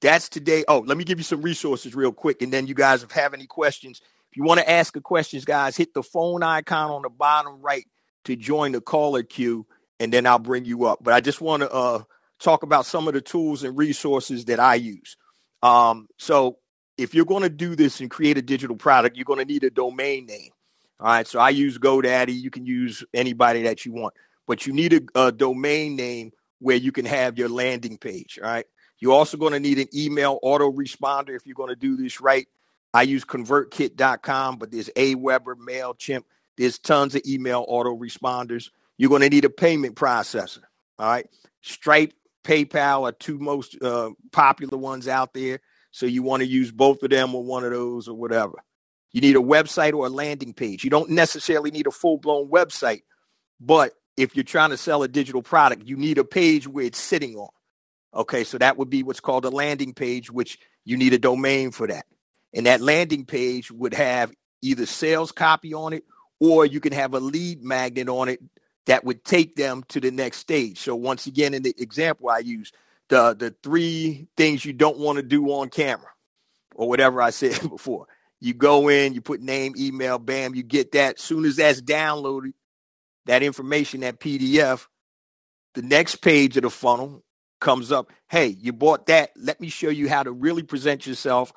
[0.02, 0.64] that's today.
[0.68, 2.42] Oh, let me give you some resources real quick.
[2.42, 5.46] And then you guys, if have any questions, if you want to ask a questions,
[5.46, 7.86] guys, hit the phone icon on the bottom right
[8.24, 9.66] to join the caller queue,
[10.00, 11.00] and then I'll bring you up.
[11.02, 12.02] But I just want to uh,
[12.40, 15.16] talk about some of the tools and resources that I use.
[15.62, 16.58] Um, so
[16.98, 19.64] if you're going to do this and create a digital product, you're going to need
[19.64, 20.50] a domain name.
[21.00, 21.26] All right.
[21.26, 22.38] So I use GoDaddy.
[22.38, 24.14] You can use anybody that you want,
[24.46, 28.38] but you need a, a domain name where you can have your landing page.
[28.42, 28.66] All right.
[29.00, 32.46] You're also going to need an email autoresponder if you're going to do this right.
[32.94, 36.22] I use convertkit.com, but there's Aweber, MailChimp.
[36.56, 38.70] There's tons of email autoresponders.
[38.98, 40.62] You're going to need a payment processor.
[40.98, 41.26] All right.
[41.62, 42.12] Stripe
[42.44, 45.60] PayPal are two most uh, popular ones out there.
[45.90, 48.62] So you want to use both of them or one of those or whatever.
[49.12, 50.84] You need a website or a landing page.
[50.84, 53.02] You don't necessarily need a full blown website,
[53.60, 56.98] but if you're trying to sell a digital product, you need a page where it's
[56.98, 57.48] sitting on.
[58.14, 61.70] Okay, so that would be what's called a landing page, which you need a domain
[61.70, 62.06] for that.
[62.54, 66.04] And that landing page would have either sales copy on it
[66.42, 68.40] or you can have a lead magnet on it
[68.86, 70.80] that would take them to the next stage.
[70.80, 72.72] So once again, in the example I use,
[73.08, 76.08] the the three things you don't want to do on camera,
[76.74, 78.08] or whatever I said before.
[78.40, 81.20] You go in, you put name, email, bam, you get that.
[81.20, 82.54] Soon as that's downloaded,
[83.26, 84.88] that information, that PDF,
[85.74, 87.22] the next page of the funnel
[87.60, 88.10] comes up.
[88.28, 89.30] Hey, you bought that.
[89.36, 91.52] Let me show you how to really present yourself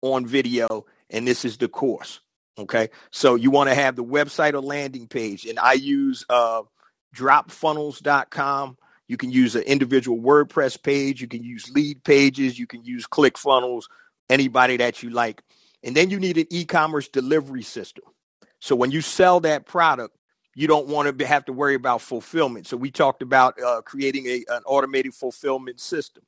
[0.00, 0.86] on video.
[1.10, 2.20] And this is the course.
[2.58, 2.88] Okay.
[3.12, 5.46] So you want to have the website or landing page.
[5.46, 6.62] And I use uh,
[7.14, 8.76] dropfunnels.com.
[9.06, 11.20] You can use an individual WordPress page.
[11.20, 12.58] You can use Leadpages.
[12.58, 13.84] You can use ClickFunnels,
[14.28, 15.42] anybody that you like.
[15.82, 18.04] And then you need an e commerce delivery system.
[18.60, 20.16] So when you sell that product,
[20.54, 22.66] you don't want to have to worry about fulfillment.
[22.66, 26.24] So we talked about uh, creating a, an automated fulfillment system.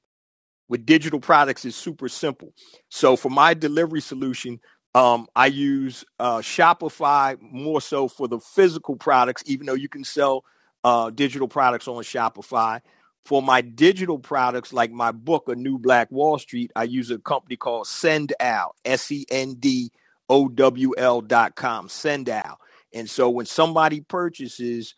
[0.69, 2.55] With digital products, it's super simple.
[2.91, 4.61] So for my delivery solution,
[4.95, 10.05] um, I use uh, Shopify more so for the physical products, even though you can
[10.05, 10.45] sell
[10.85, 12.81] uh, digital products on Shopify.
[13.27, 17.19] For my digital products, like my book, A New Black Wall Street, I use a
[17.19, 19.93] company called Sendowl, S E N D
[20.29, 22.57] O W L dot com, Sendowl.
[22.93, 24.95] And so when somebody purchases,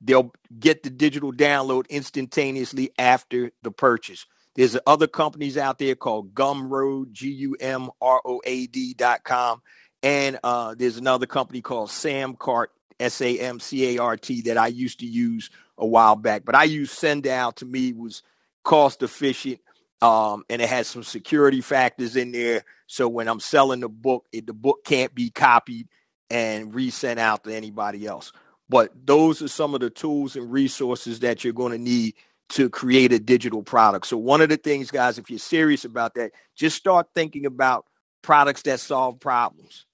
[0.00, 4.24] they'll get the digital download instantaneously after the purchase.
[4.54, 9.24] There's other companies out there called Gumroad, G U M R O A D dot
[9.24, 9.62] com.
[10.02, 12.68] And uh, there's another company called Samcart,
[13.00, 16.44] S A M C A R T, that I used to use a while back.
[16.44, 18.22] But I use Sendowl to me was
[18.64, 19.60] cost efficient.
[20.02, 22.64] Um, and it has some security factors in there.
[22.86, 25.88] So when I'm selling the book, it, the book can't be copied.
[26.30, 28.32] and resent out to anybody else.
[28.68, 32.14] But those are some of the tools and resources that you're going to need
[32.50, 34.06] to create a digital product.
[34.06, 37.86] So one of the things, guys, if you're serious about that, just start thinking about
[38.22, 39.86] products that solve problems.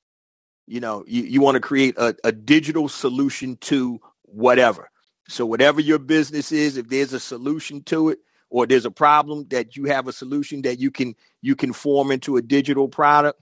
[0.66, 4.90] You know, you, you want to create a, a digital solution to whatever.
[5.28, 8.18] So whatever your business is, if there's a solution to it
[8.50, 12.10] or there's a problem that you have a solution that you can you can form
[12.10, 13.40] into a digital product,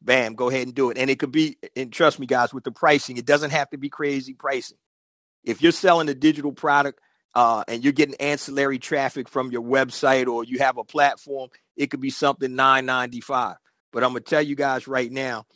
[0.00, 0.98] bam, go ahead and do it.
[0.98, 3.78] And it could be, and trust me, guys, with the pricing, it doesn't have to
[3.78, 4.78] be crazy pricing.
[5.44, 7.00] If you're selling a digital product
[7.34, 11.90] uh, and you're getting ancillary traffic from your website or you have a platform, it
[11.90, 13.56] could be something 995.
[13.92, 15.46] But I'm gonna tell you guys right now,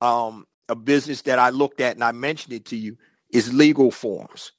[0.00, 2.96] um, a business that I looked at and I mentioned it to you
[3.30, 4.52] is legal forms.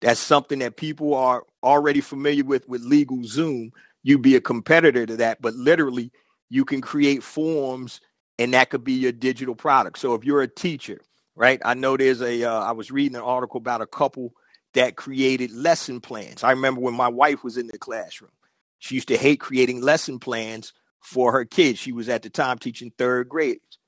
[0.00, 3.70] That's something that people are already familiar with with LegalZoom.
[4.02, 6.12] You'd be a competitor to that, but literally
[6.50, 8.00] you can create forms
[8.38, 9.98] and that could be your digital product.
[9.98, 11.00] So if you're a teacher,
[11.36, 11.60] right?
[11.64, 12.44] I know there's a.
[12.44, 14.32] Uh, I was reading an article about a couple
[14.74, 16.44] that created lesson plans.
[16.44, 18.32] I remember when my wife was in the classroom,
[18.78, 21.78] she used to hate creating lesson plans for her kids.
[21.78, 23.78] She was at the time teaching third grades,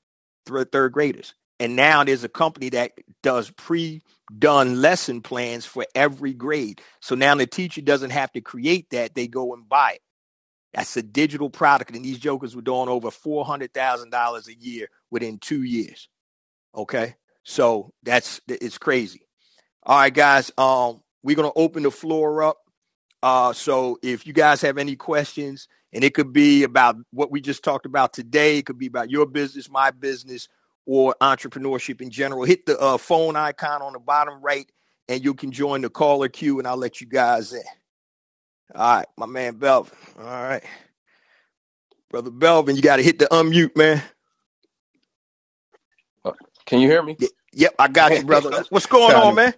[0.45, 1.33] third graders.
[1.59, 2.91] And now there's a company that
[3.23, 6.81] does pre-done lesson plans for every grade.
[7.01, 10.01] So now the teacher doesn't have to create that; they go and buy it.
[10.73, 14.55] That's a digital product, and these jokers were doing over four hundred thousand dollars a
[14.55, 16.07] year within two years.
[16.75, 19.26] Okay, so that's it's crazy.
[19.87, 20.51] All right, guys.
[20.57, 22.57] Um, we're gonna open the floor up.
[23.23, 27.39] Uh, so if you guys have any questions, and it could be about what we
[27.41, 30.49] just talked about today, it could be about your business, my business,
[30.85, 34.69] or entrepreneurship in general, hit the uh, phone icon on the bottom right,
[35.07, 37.63] and you can join the caller queue, and I'll let you guys in.
[38.75, 39.93] All right, my man Belvin.
[40.19, 40.63] All right.
[42.09, 44.03] Brother Belvin, you got to hit the unmute, man.
[46.25, 46.33] Uh,
[46.65, 47.17] can you hear me?
[47.57, 48.63] Yep, I got you, brother.
[48.69, 49.53] What's going on, man?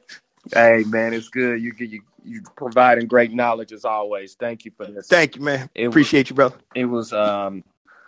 [0.54, 1.62] Hey, man, it's good.
[1.62, 4.36] You you you providing great knowledge as always.
[4.36, 5.08] Thank you for this.
[5.08, 5.70] Thank you, man.
[5.76, 6.56] It Appreciate was, you, brother.
[6.76, 7.62] It was um,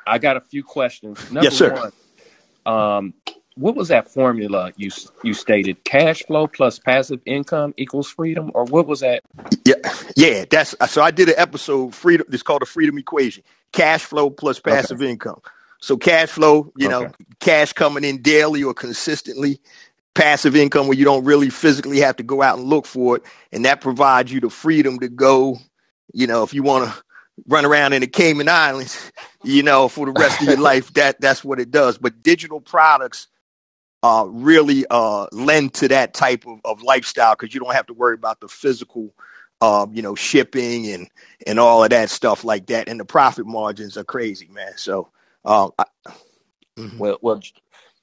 [0.07, 1.19] I got a few questions.
[1.29, 1.91] Number yes, sir.
[2.65, 3.13] One, um,
[3.55, 4.91] what was that formula you
[5.25, 5.83] you stated?
[5.83, 9.23] Cash flow plus passive income equals freedom, or what was that?
[9.65, 9.75] Yeah,
[10.15, 10.45] yeah.
[10.49, 11.01] That's so.
[11.01, 11.93] I did an episode.
[11.93, 12.25] Freedom.
[12.31, 13.43] It's called the freedom equation.
[13.73, 15.11] Cash flow plus passive okay.
[15.11, 15.41] income.
[15.81, 17.05] So cash flow, you okay.
[17.05, 19.59] know, cash coming in daily or consistently.
[20.13, 23.23] Passive income where you don't really physically have to go out and look for it,
[23.53, 25.57] and that provides you the freedom to go.
[26.13, 27.03] You know, if you want to
[27.47, 29.11] run around in the Cayman Islands,
[29.43, 31.97] you know, for the rest of your life, that that's what it does.
[31.97, 33.27] But digital products
[34.03, 37.93] uh, really uh, lend to that type of, of lifestyle because you don't have to
[37.93, 39.13] worry about the physical,
[39.61, 41.09] uh, you know, shipping and
[41.47, 42.89] and all of that stuff like that.
[42.89, 44.73] And the profit margins are crazy, man.
[44.75, 45.09] So,
[45.45, 45.85] um, I,
[46.77, 46.97] mm-hmm.
[46.97, 47.41] well, well,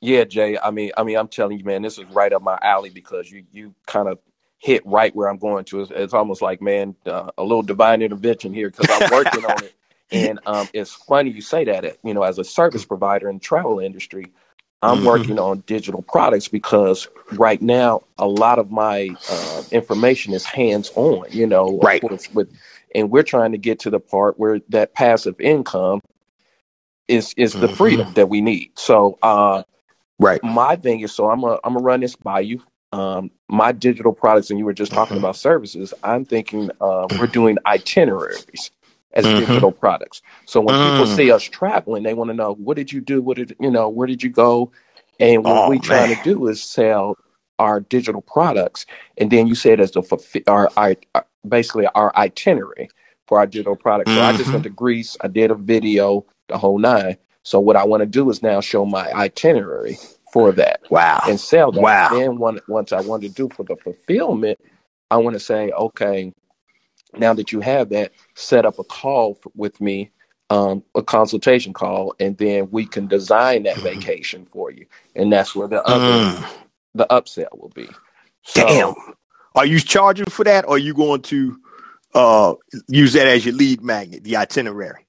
[0.01, 0.59] yeah, Jay.
[0.59, 3.31] I mean, I mean, I'm telling you, man, this is right up my alley because
[3.31, 4.19] you you kind of
[4.59, 5.83] hit right where I'm going to.
[5.83, 9.65] It's, it's almost like, man, uh, a little divine intervention here because I'm working on
[9.65, 9.75] it.
[10.11, 11.99] And um, it's funny you say that.
[12.03, 14.33] You know, as a service provider in the travel industry,
[14.81, 15.07] I'm mm-hmm.
[15.07, 20.91] working on digital products because right now a lot of my uh, information is hands
[20.95, 21.27] on.
[21.29, 22.03] You know, right.
[22.03, 22.51] With, with,
[22.95, 26.01] and we're trying to get to the part where that passive income
[27.09, 27.77] is is the mm-hmm.
[27.77, 28.71] freedom that we need.
[28.75, 29.63] So, uh,
[30.19, 30.43] right.
[30.45, 32.63] My thing is, so I'm a I'm gonna run this by you.
[32.93, 35.25] Um, my digital products, and you were just talking mm-hmm.
[35.25, 35.93] about services.
[36.03, 38.71] I'm thinking uh, we're doing itineraries
[39.13, 39.41] as mm-hmm.
[39.41, 40.23] digital products.
[40.47, 40.91] So when mm.
[40.91, 43.21] people see us traveling, they want to know what did you do?
[43.21, 43.89] What did you know?
[43.89, 44.71] Where did you go?
[45.21, 47.17] And what oh, we trying to do is sell
[47.59, 48.87] our digital products,
[49.17, 50.97] and then you said as the our, our
[51.47, 52.89] basically our itinerary
[53.29, 54.11] for our digital products.
[54.11, 54.21] Mm-hmm.
[54.21, 54.63] So I just went mm-hmm.
[54.65, 55.17] to Greece.
[55.21, 57.19] I did a video, the whole nine.
[57.43, 59.99] So what I want to do is now show my itinerary
[60.33, 60.81] for that.
[60.91, 61.21] Wow.
[61.29, 61.81] And sell that.
[61.81, 62.09] Wow.
[62.11, 64.59] Then one, once I want to do for the fulfillment,
[65.11, 66.33] I want to say, okay,
[67.17, 70.11] now that you have that, set up a call with me,
[70.51, 74.01] um, a consultation call, and then we can design that mm-hmm.
[74.01, 74.87] vacation for you.
[75.15, 76.51] And that's where the other, mm.
[76.95, 77.89] the upsell will be.
[78.43, 78.95] So, Damn.
[79.55, 81.59] Are you charging for that, or are you going to
[82.15, 82.55] uh,
[82.89, 85.07] use that as your lead magnet, the itinerary?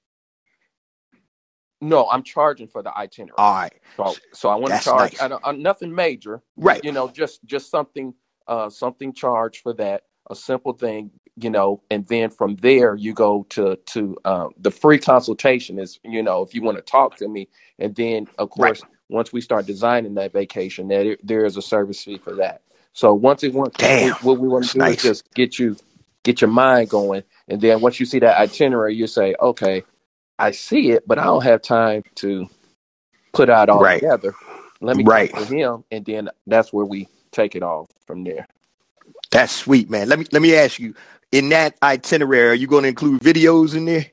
[1.80, 3.36] No, I'm charging for the itinerary.
[3.38, 3.72] All right.
[3.96, 5.32] So, so I want to charge nice.
[5.32, 6.84] I I, nothing major, right?
[6.84, 8.12] You know, just just something,
[8.46, 10.02] uh, something charged for that.
[10.28, 14.70] A simple thing, you know, and then from there you go to to um, the
[14.70, 17.48] free consultation is, you know, if you want to talk to me,
[17.78, 18.92] and then of course right.
[19.08, 22.60] once we start designing that vacation, there there is a service fee for that.
[22.92, 23.82] So once it wants,
[24.22, 24.98] what we want to do nice.
[24.98, 25.76] is just get you
[26.24, 29.84] get your mind going, and then once you see that itinerary, you say, okay,
[30.38, 32.48] I see it, but I don't have time to
[33.34, 34.04] put out all right.
[34.04, 34.36] together.
[34.82, 35.32] Let me Right.
[35.32, 38.48] talk to him, and then that's where we take it off from there.
[39.30, 40.08] That's sweet, man.
[40.08, 40.94] Let me let me ask you,
[41.32, 44.06] in that itinerary, are you going to include videos in there?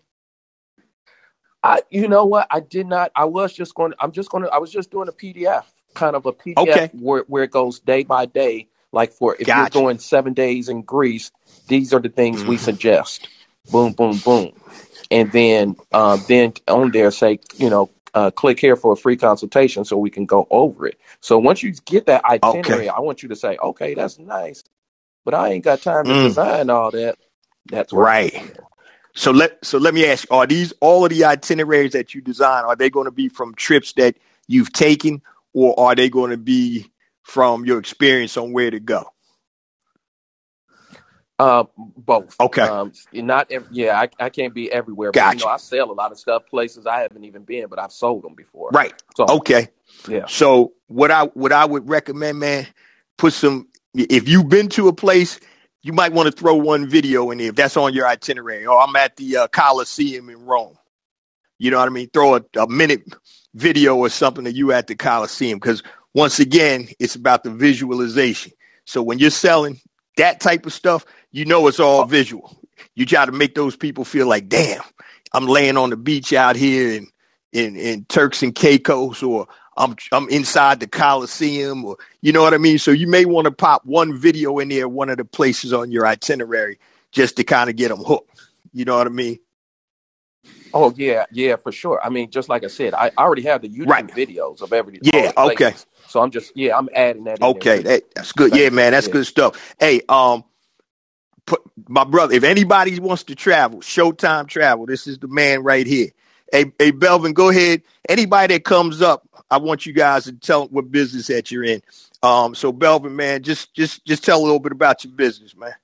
[1.63, 2.47] I, you know what?
[2.51, 3.11] I did not.
[3.15, 3.93] I was just going.
[4.01, 4.49] I'm just going to.
[4.51, 6.91] I was just doing a PDF, kind of a PDF Okay.
[6.93, 8.69] where where it goes day by day.
[8.93, 9.57] Like for if Gotcha.
[9.57, 11.31] you're going seven days in Greece,
[11.67, 12.61] these are the things we Mhm.
[12.63, 13.29] suggest.
[13.69, 14.53] Boom, boom, boom,
[15.11, 19.17] and then uh, then on there say you know uh, click here for a free
[19.17, 20.99] consultation so we can go over it.
[21.21, 24.63] So once you get that itinerary, I want you to say, okay, that's nice,
[25.25, 26.17] but I ain't got time to Mm.
[26.17, 27.17] design all that.
[27.67, 28.35] That's Right.
[29.15, 32.21] So let so let me ask you, are these all of the itineraries that you
[32.21, 34.15] design, are they going to be from trips that
[34.47, 35.21] you've taken
[35.53, 36.91] or are they going to be
[37.27, 39.05] from your experience on where to go?
[41.39, 42.39] Uh, both.
[42.39, 42.69] Okay.
[42.69, 45.13] Um, not yeah, I, I can't be everywhere.
[45.13, 45.39] But, you Gotcha.
[45.39, 48.23] know, I sell a lot of stuff places I haven't even been, but I've sold
[48.23, 48.73] them before.
[48.73, 48.93] Right.
[49.15, 49.69] So Okay.
[50.07, 52.67] yeah, So what I what I would recommend, man,
[53.17, 55.39] put some if you've been to a place,
[55.83, 58.65] you might want to throw one video in there if that's on your itinerary.
[58.67, 60.77] Or I'm at the uh, Coliseum in Rome.
[61.59, 62.09] You know what I mean?
[62.13, 63.03] Throw a, a minute
[63.55, 65.83] video or something that you at the Coliseum because
[66.17, 68.51] once again, it's about the visualization.
[68.85, 69.79] So when you're selling
[70.17, 72.59] that type of stuff, you know it's all visual.
[72.95, 74.81] You try to make those people feel like, damn,
[75.31, 77.07] I'm laying on the beach out here in
[77.53, 79.47] in, in Turks and Caicos, or
[79.77, 82.79] I'm I'm inside the Coliseum, or you know what I mean.
[82.79, 85.91] So you may want to pop one video in there, one of the places on
[85.91, 86.79] your itinerary,
[87.11, 88.41] just to kind of get them hooked.
[88.73, 89.37] You know what I mean?
[90.73, 92.01] Oh yeah, yeah, for sure.
[92.03, 94.13] I mean, just like I said, I, I already have the YouTube Right.
[94.13, 95.73] videos of every Yeah, the okay.
[95.73, 95.85] places.
[96.07, 97.41] So I'm just yeah, I'm adding that.
[97.41, 98.53] in there Okay, that, that's good.
[98.53, 99.09] Yeah, man, that's Yeah.
[99.09, 99.75] good stuff.
[99.79, 100.43] Hey, um,
[101.45, 102.35] put my brother.
[102.35, 104.85] If anybody wants to travel, Showtime Travel.
[104.87, 106.09] This is the man right here.
[106.51, 107.83] Hey, hey, Belvin, go ahead.
[108.09, 111.81] Anybody that comes up, I want you guys to tell what business that you're in.
[112.23, 115.75] Um, so Belvin, man, just just just tell a little bit about your business, man.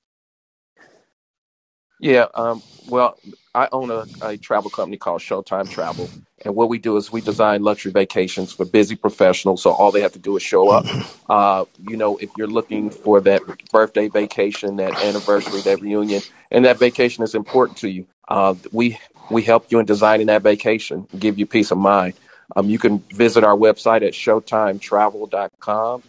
[1.99, 3.19] Yeah, um, well,
[3.55, 6.09] I own a, a travel company called Showtime Travel,
[6.43, 9.61] and what we do is we design luxury vacations for busy professionals.
[9.61, 10.85] So all they have to do is show up.
[11.29, 13.41] Uh, you know, if you're looking for that
[13.71, 18.97] birthday vacation, that anniversary, that reunion, and that vacation is important to you, uh, we
[19.31, 22.15] we help you in designing that vacation, give you peace of mind.
[22.55, 26.03] Um, you can visit our website at showtimetravel.com,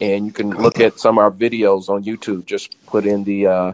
[0.00, 2.44] and you can look at some of our videos on YouTube.
[2.46, 3.72] Just put in the uh,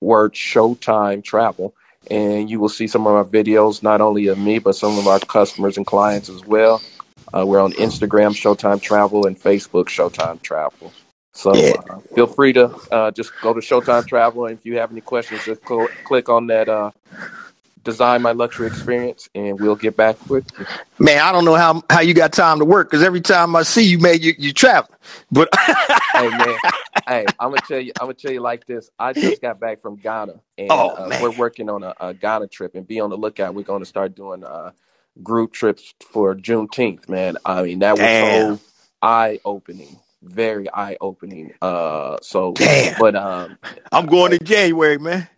[0.00, 1.74] word Showtime Travel,
[2.10, 5.06] and you will see some of our videos, not only of me, but some of
[5.06, 6.84] our customers and clients as well.
[7.34, 10.94] Uh, we're on Instagram, Showtime Travel, and Facebook, Showtime Travel.
[11.32, 11.76] So Yeah.
[11.90, 15.02] uh, feel free to uh, just go to Showtime Travel, and if you have any
[15.02, 16.90] questions, just cl- click on that uh,
[17.84, 20.66] Design My Luxury Experience, and we'll get back with you.
[20.98, 23.62] Man, I don't know how how you got time to work because every time I
[23.62, 24.94] see you, man, you you travel.
[25.30, 25.48] But
[26.14, 26.56] hey man,
[27.08, 28.90] hey, I'm gonna tell you, I'm gonna tell you like this.
[28.98, 32.48] I just got back from Ghana, and Oh, uh, we're working on a, a Ghana
[32.48, 32.74] trip.
[32.74, 33.54] And be on the lookout.
[33.54, 34.72] We're going to start doing uh,
[35.22, 37.08] group trips for Juneteenth.
[37.08, 38.56] Man, I mean that was Damn.
[38.56, 38.60] so
[39.02, 41.52] eye opening, very eye opening.
[41.62, 42.98] Uh, so, Damn.
[42.98, 43.58] but um,
[43.92, 45.28] I'm going in January, man.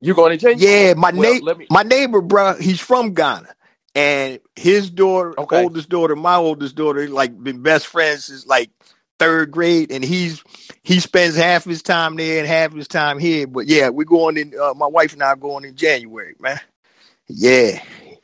[0.00, 0.60] You're going to change.
[0.62, 3.48] Yeah, my Well, me- my neighbor, bro, he's from Ghana,
[3.94, 5.62] and his daughter, Okay.
[5.62, 8.70] oldest daughter, my oldest daughter, like been best friends since like
[9.18, 10.42] third grade, and he's
[10.82, 13.46] he spends half his time there and half his time here.
[13.46, 14.54] But yeah, we're going in.
[14.60, 16.60] Uh, my wife and I are going in January, man.
[17.28, 17.80] Yeah,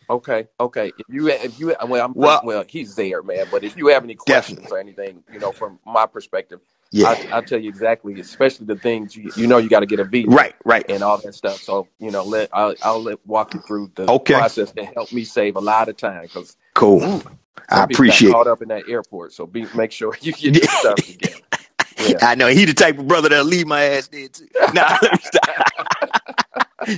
[0.09, 0.93] Okay, okay.
[0.99, 3.47] If you if you well, I'm Well- well, he's there, man.
[3.51, 4.77] But if you have any questions Definitely.
[4.77, 6.61] or anything, you know, from my perspective,
[6.95, 9.87] yeah, I, I'll tell you exactly, especially the things you, you know you got to
[9.87, 10.85] get a visa right, right.
[10.89, 11.61] and all that stuff.
[11.63, 14.35] So you know, let I'll, I'll let walk you through the Okay.
[14.35, 17.23] process to help me save a lot of time because Cool.
[17.71, 18.33] I appreciate.
[18.33, 19.33] caught up in that airport.
[19.33, 21.35] So be make sure you get your stuff together.
[21.99, 22.19] Yeah.
[22.23, 24.49] I know he the type of brother that'll leave my ass there too.
[24.75, 25.57] Nah, let me stop.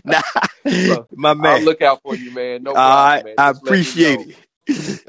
[0.05, 0.23] nah,
[1.15, 1.65] my I'll man.
[1.65, 2.63] look out for you, man.
[2.65, 3.37] No problem, right, man.
[3.39, 4.27] I appreciate know.
[4.27, 4.37] it.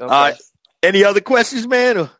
[0.00, 0.36] All right.
[0.82, 1.98] Any other questions, man?
[1.98, 2.10] Or-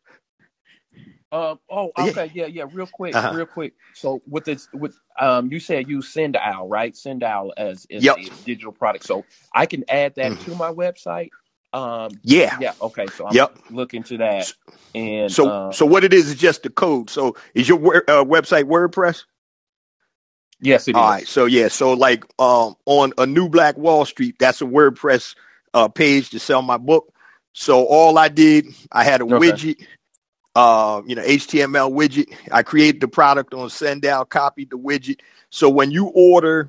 [1.33, 1.61] Um.
[1.71, 1.93] Oh.
[1.99, 2.31] Okay.
[2.35, 2.47] Yeah.
[2.47, 2.65] Yeah.
[2.71, 3.19] Real quick.
[3.19, 3.29] Uh-huh.
[3.29, 3.75] Real quick.
[3.93, 6.95] So with this, with um, you said you send out right?
[6.95, 8.17] Sendowl as is Yep.
[8.17, 9.05] a digital product.
[9.05, 10.41] So I can add that Mhm.
[10.41, 11.33] to my website.
[11.73, 12.21] Um.
[12.25, 12.57] Yeah.
[12.57, 12.73] Yeah.
[12.81, 13.11] Okay.
[13.11, 13.59] So I'm Yep.
[13.71, 14.51] looking to that.
[14.95, 17.11] And So, uh, so what it is is just the code.
[17.11, 19.25] So, is your uh, website WordPress?
[20.61, 21.07] yes, it is.
[21.07, 21.29] All right.
[21.29, 21.69] So yeah.
[21.69, 25.37] So like um on a new Black Wall Street, that's a WordPress
[25.75, 27.13] uh page to sell my book.
[27.55, 29.59] So all I did, I had a Okay.
[29.59, 29.87] widget,
[30.59, 32.35] uh, you know, HTML widget.
[32.51, 35.21] I created the product on Sendowl, copied the widget.
[35.51, 36.69] So when you order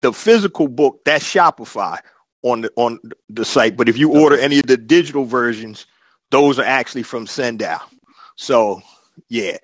[0.00, 2.00] the physical book, that's Shopify
[2.42, 2.98] on the on
[3.30, 3.76] the site.
[3.76, 5.86] But if you order any of the digital versions,
[6.30, 7.80] those are actually from Sendowl.
[8.34, 8.82] So
[9.28, 9.58] yeah.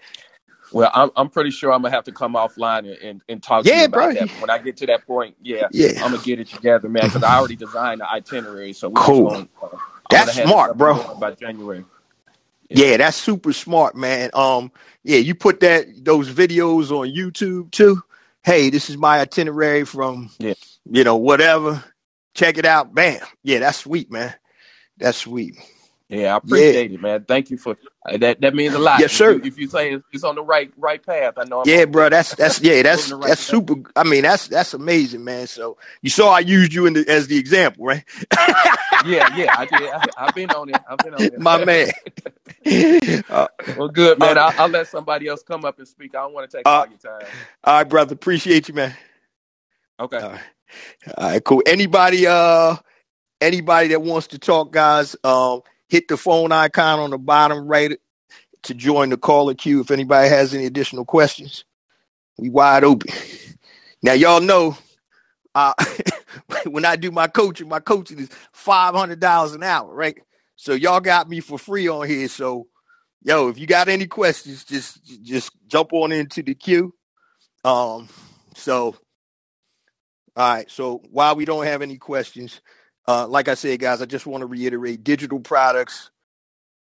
[0.71, 3.65] Well, I'm I'm pretty sure I'm gonna have to come offline and, and, and talk
[3.65, 4.27] yeah, to you about bro.
[4.27, 4.31] that.
[4.41, 7.07] When I get to that point, yeah, yeah, I'm gonna get it together, man.
[7.07, 9.31] Because I already designed the itinerary, so we're cool.
[9.31, 9.69] Gonna, uh,
[10.11, 11.17] that's smart, bro.
[11.17, 11.85] By January.
[12.71, 12.87] Yeah.
[12.87, 14.31] yeah, that's super smart, man.
[14.33, 18.03] Um, yeah, you put that those videos on YouTube too.
[18.43, 20.55] Hey, this is my itinerary from yeah.
[20.91, 21.85] you know whatever.
[22.35, 22.95] Check it out.
[22.95, 23.21] Bam.
[23.43, 24.35] Yeah, that's sweet, man.
[24.97, 25.57] That's sweet.
[26.09, 26.99] Yeah, I appreciate yeah.
[26.99, 27.25] it, man.
[27.25, 28.41] Thank you for uh, that.
[28.41, 29.01] That means a lot.
[29.01, 29.33] Yes, sir.
[29.33, 31.61] If you, if you say it's, on the right right path, I know.
[31.61, 32.11] I'm yeah, bro.
[32.11, 32.83] That's that's yeah.
[32.83, 33.51] That's right that's path.
[33.51, 33.75] super.
[33.97, 35.47] I mean, that's that's amazing, man.
[35.47, 38.05] So you saw I used you in the, as the example, right?
[39.07, 39.55] yeah, yeah.
[39.57, 39.91] I did.
[39.91, 40.77] I, have been on it.
[40.89, 41.39] I've been on it.
[41.39, 41.91] My man.
[43.29, 44.39] uh, well, good, man.
[44.39, 46.15] Uh, I'll, I'll, let somebody else come up and speak.
[46.15, 47.29] I don't want to take uh, all your time.
[47.65, 48.15] All right, brother.
[48.15, 48.95] Appreciate you, man.
[50.01, 50.19] Okay.
[50.19, 50.41] All right.
[51.17, 51.45] all right.
[51.45, 51.63] Cool.
[51.67, 52.27] Anybody?
[52.27, 52.77] Uh,
[53.41, 55.17] anybody that wants to talk, guys?
[55.25, 57.99] Um hit the phone icon on the bottom right
[58.63, 61.65] to join the caller queue if anybody has any additional questions.
[62.39, 63.15] We wide open.
[64.03, 64.77] Now y'all know
[65.55, 65.75] uh,
[66.67, 70.19] when I do my coaching, my coaching is five hundred dollars an hour, right?
[70.65, 72.27] So y'all got me for free on here.
[72.27, 72.69] So
[73.23, 76.95] yo, if you got any questions, just just jump on into the queue.
[77.65, 78.09] Um,
[78.57, 78.97] so
[80.37, 80.71] all right.
[80.71, 82.63] So while we don't have any questions,
[83.07, 86.11] uh, like I said, guys, I just want to reiterate: digital products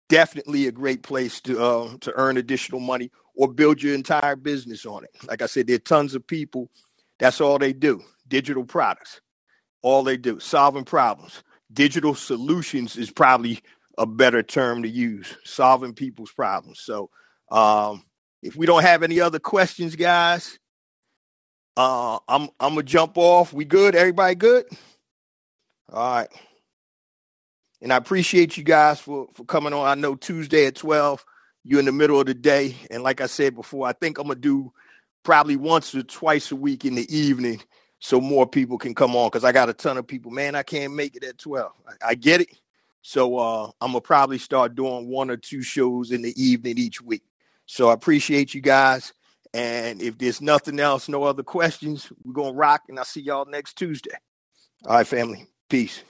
[0.08, 4.86] definitely a great place to uh, to earn additional money or build your entire business
[4.86, 5.10] on it.
[5.26, 6.70] Like I said, there are tons of people.
[7.18, 9.20] That's all they do: digital products.
[9.82, 11.42] All they do, solving problems.
[11.72, 13.60] Digital solutions is probably
[13.98, 16.80] a better term to use, solving people's problems.
[16.80, 17.10] So,
[17.50, 18.04] um,
[18.42, 20.58] if we don't have any other questions, guys,
[21.76, 23.52] uh, I'm I'm gonna jump off.
[23.52, 23.94] We good?
[23.94, 24.64] Everybody good?
[25.92, 26.28] All right.
[27.82, 29.86] And I appreciate you guys for, for coming on.
[29.86, 31.24] I know Tuesday at 12,
[31.64, 32.76] you're in the middle of the day.
[32.90, 34.72] And like I said before, I think I'm to do
[35.24, 37.60] probably once or twice a week in the evening
[38.04, 40.32] so more people can come on because I got a ton of people.
[40.32, 41.70] Man, I can't make it at 12.
[41.86, 42.48] I, I get it.
[43.00, 47.00] So uh, I'm to probably start doing one or two shows in the evening each
[47.00, 47.22] week.
[47.66, 49.12] So I appreciate you guys.
[49.54, 52.82] And if there's nothing else, no other questions, we're to rock.
[52.88, 54.16] And I'll see y'all next Tuesday.
[54.84, 55.46] All right, family.
[55.68, 56.02] Peace.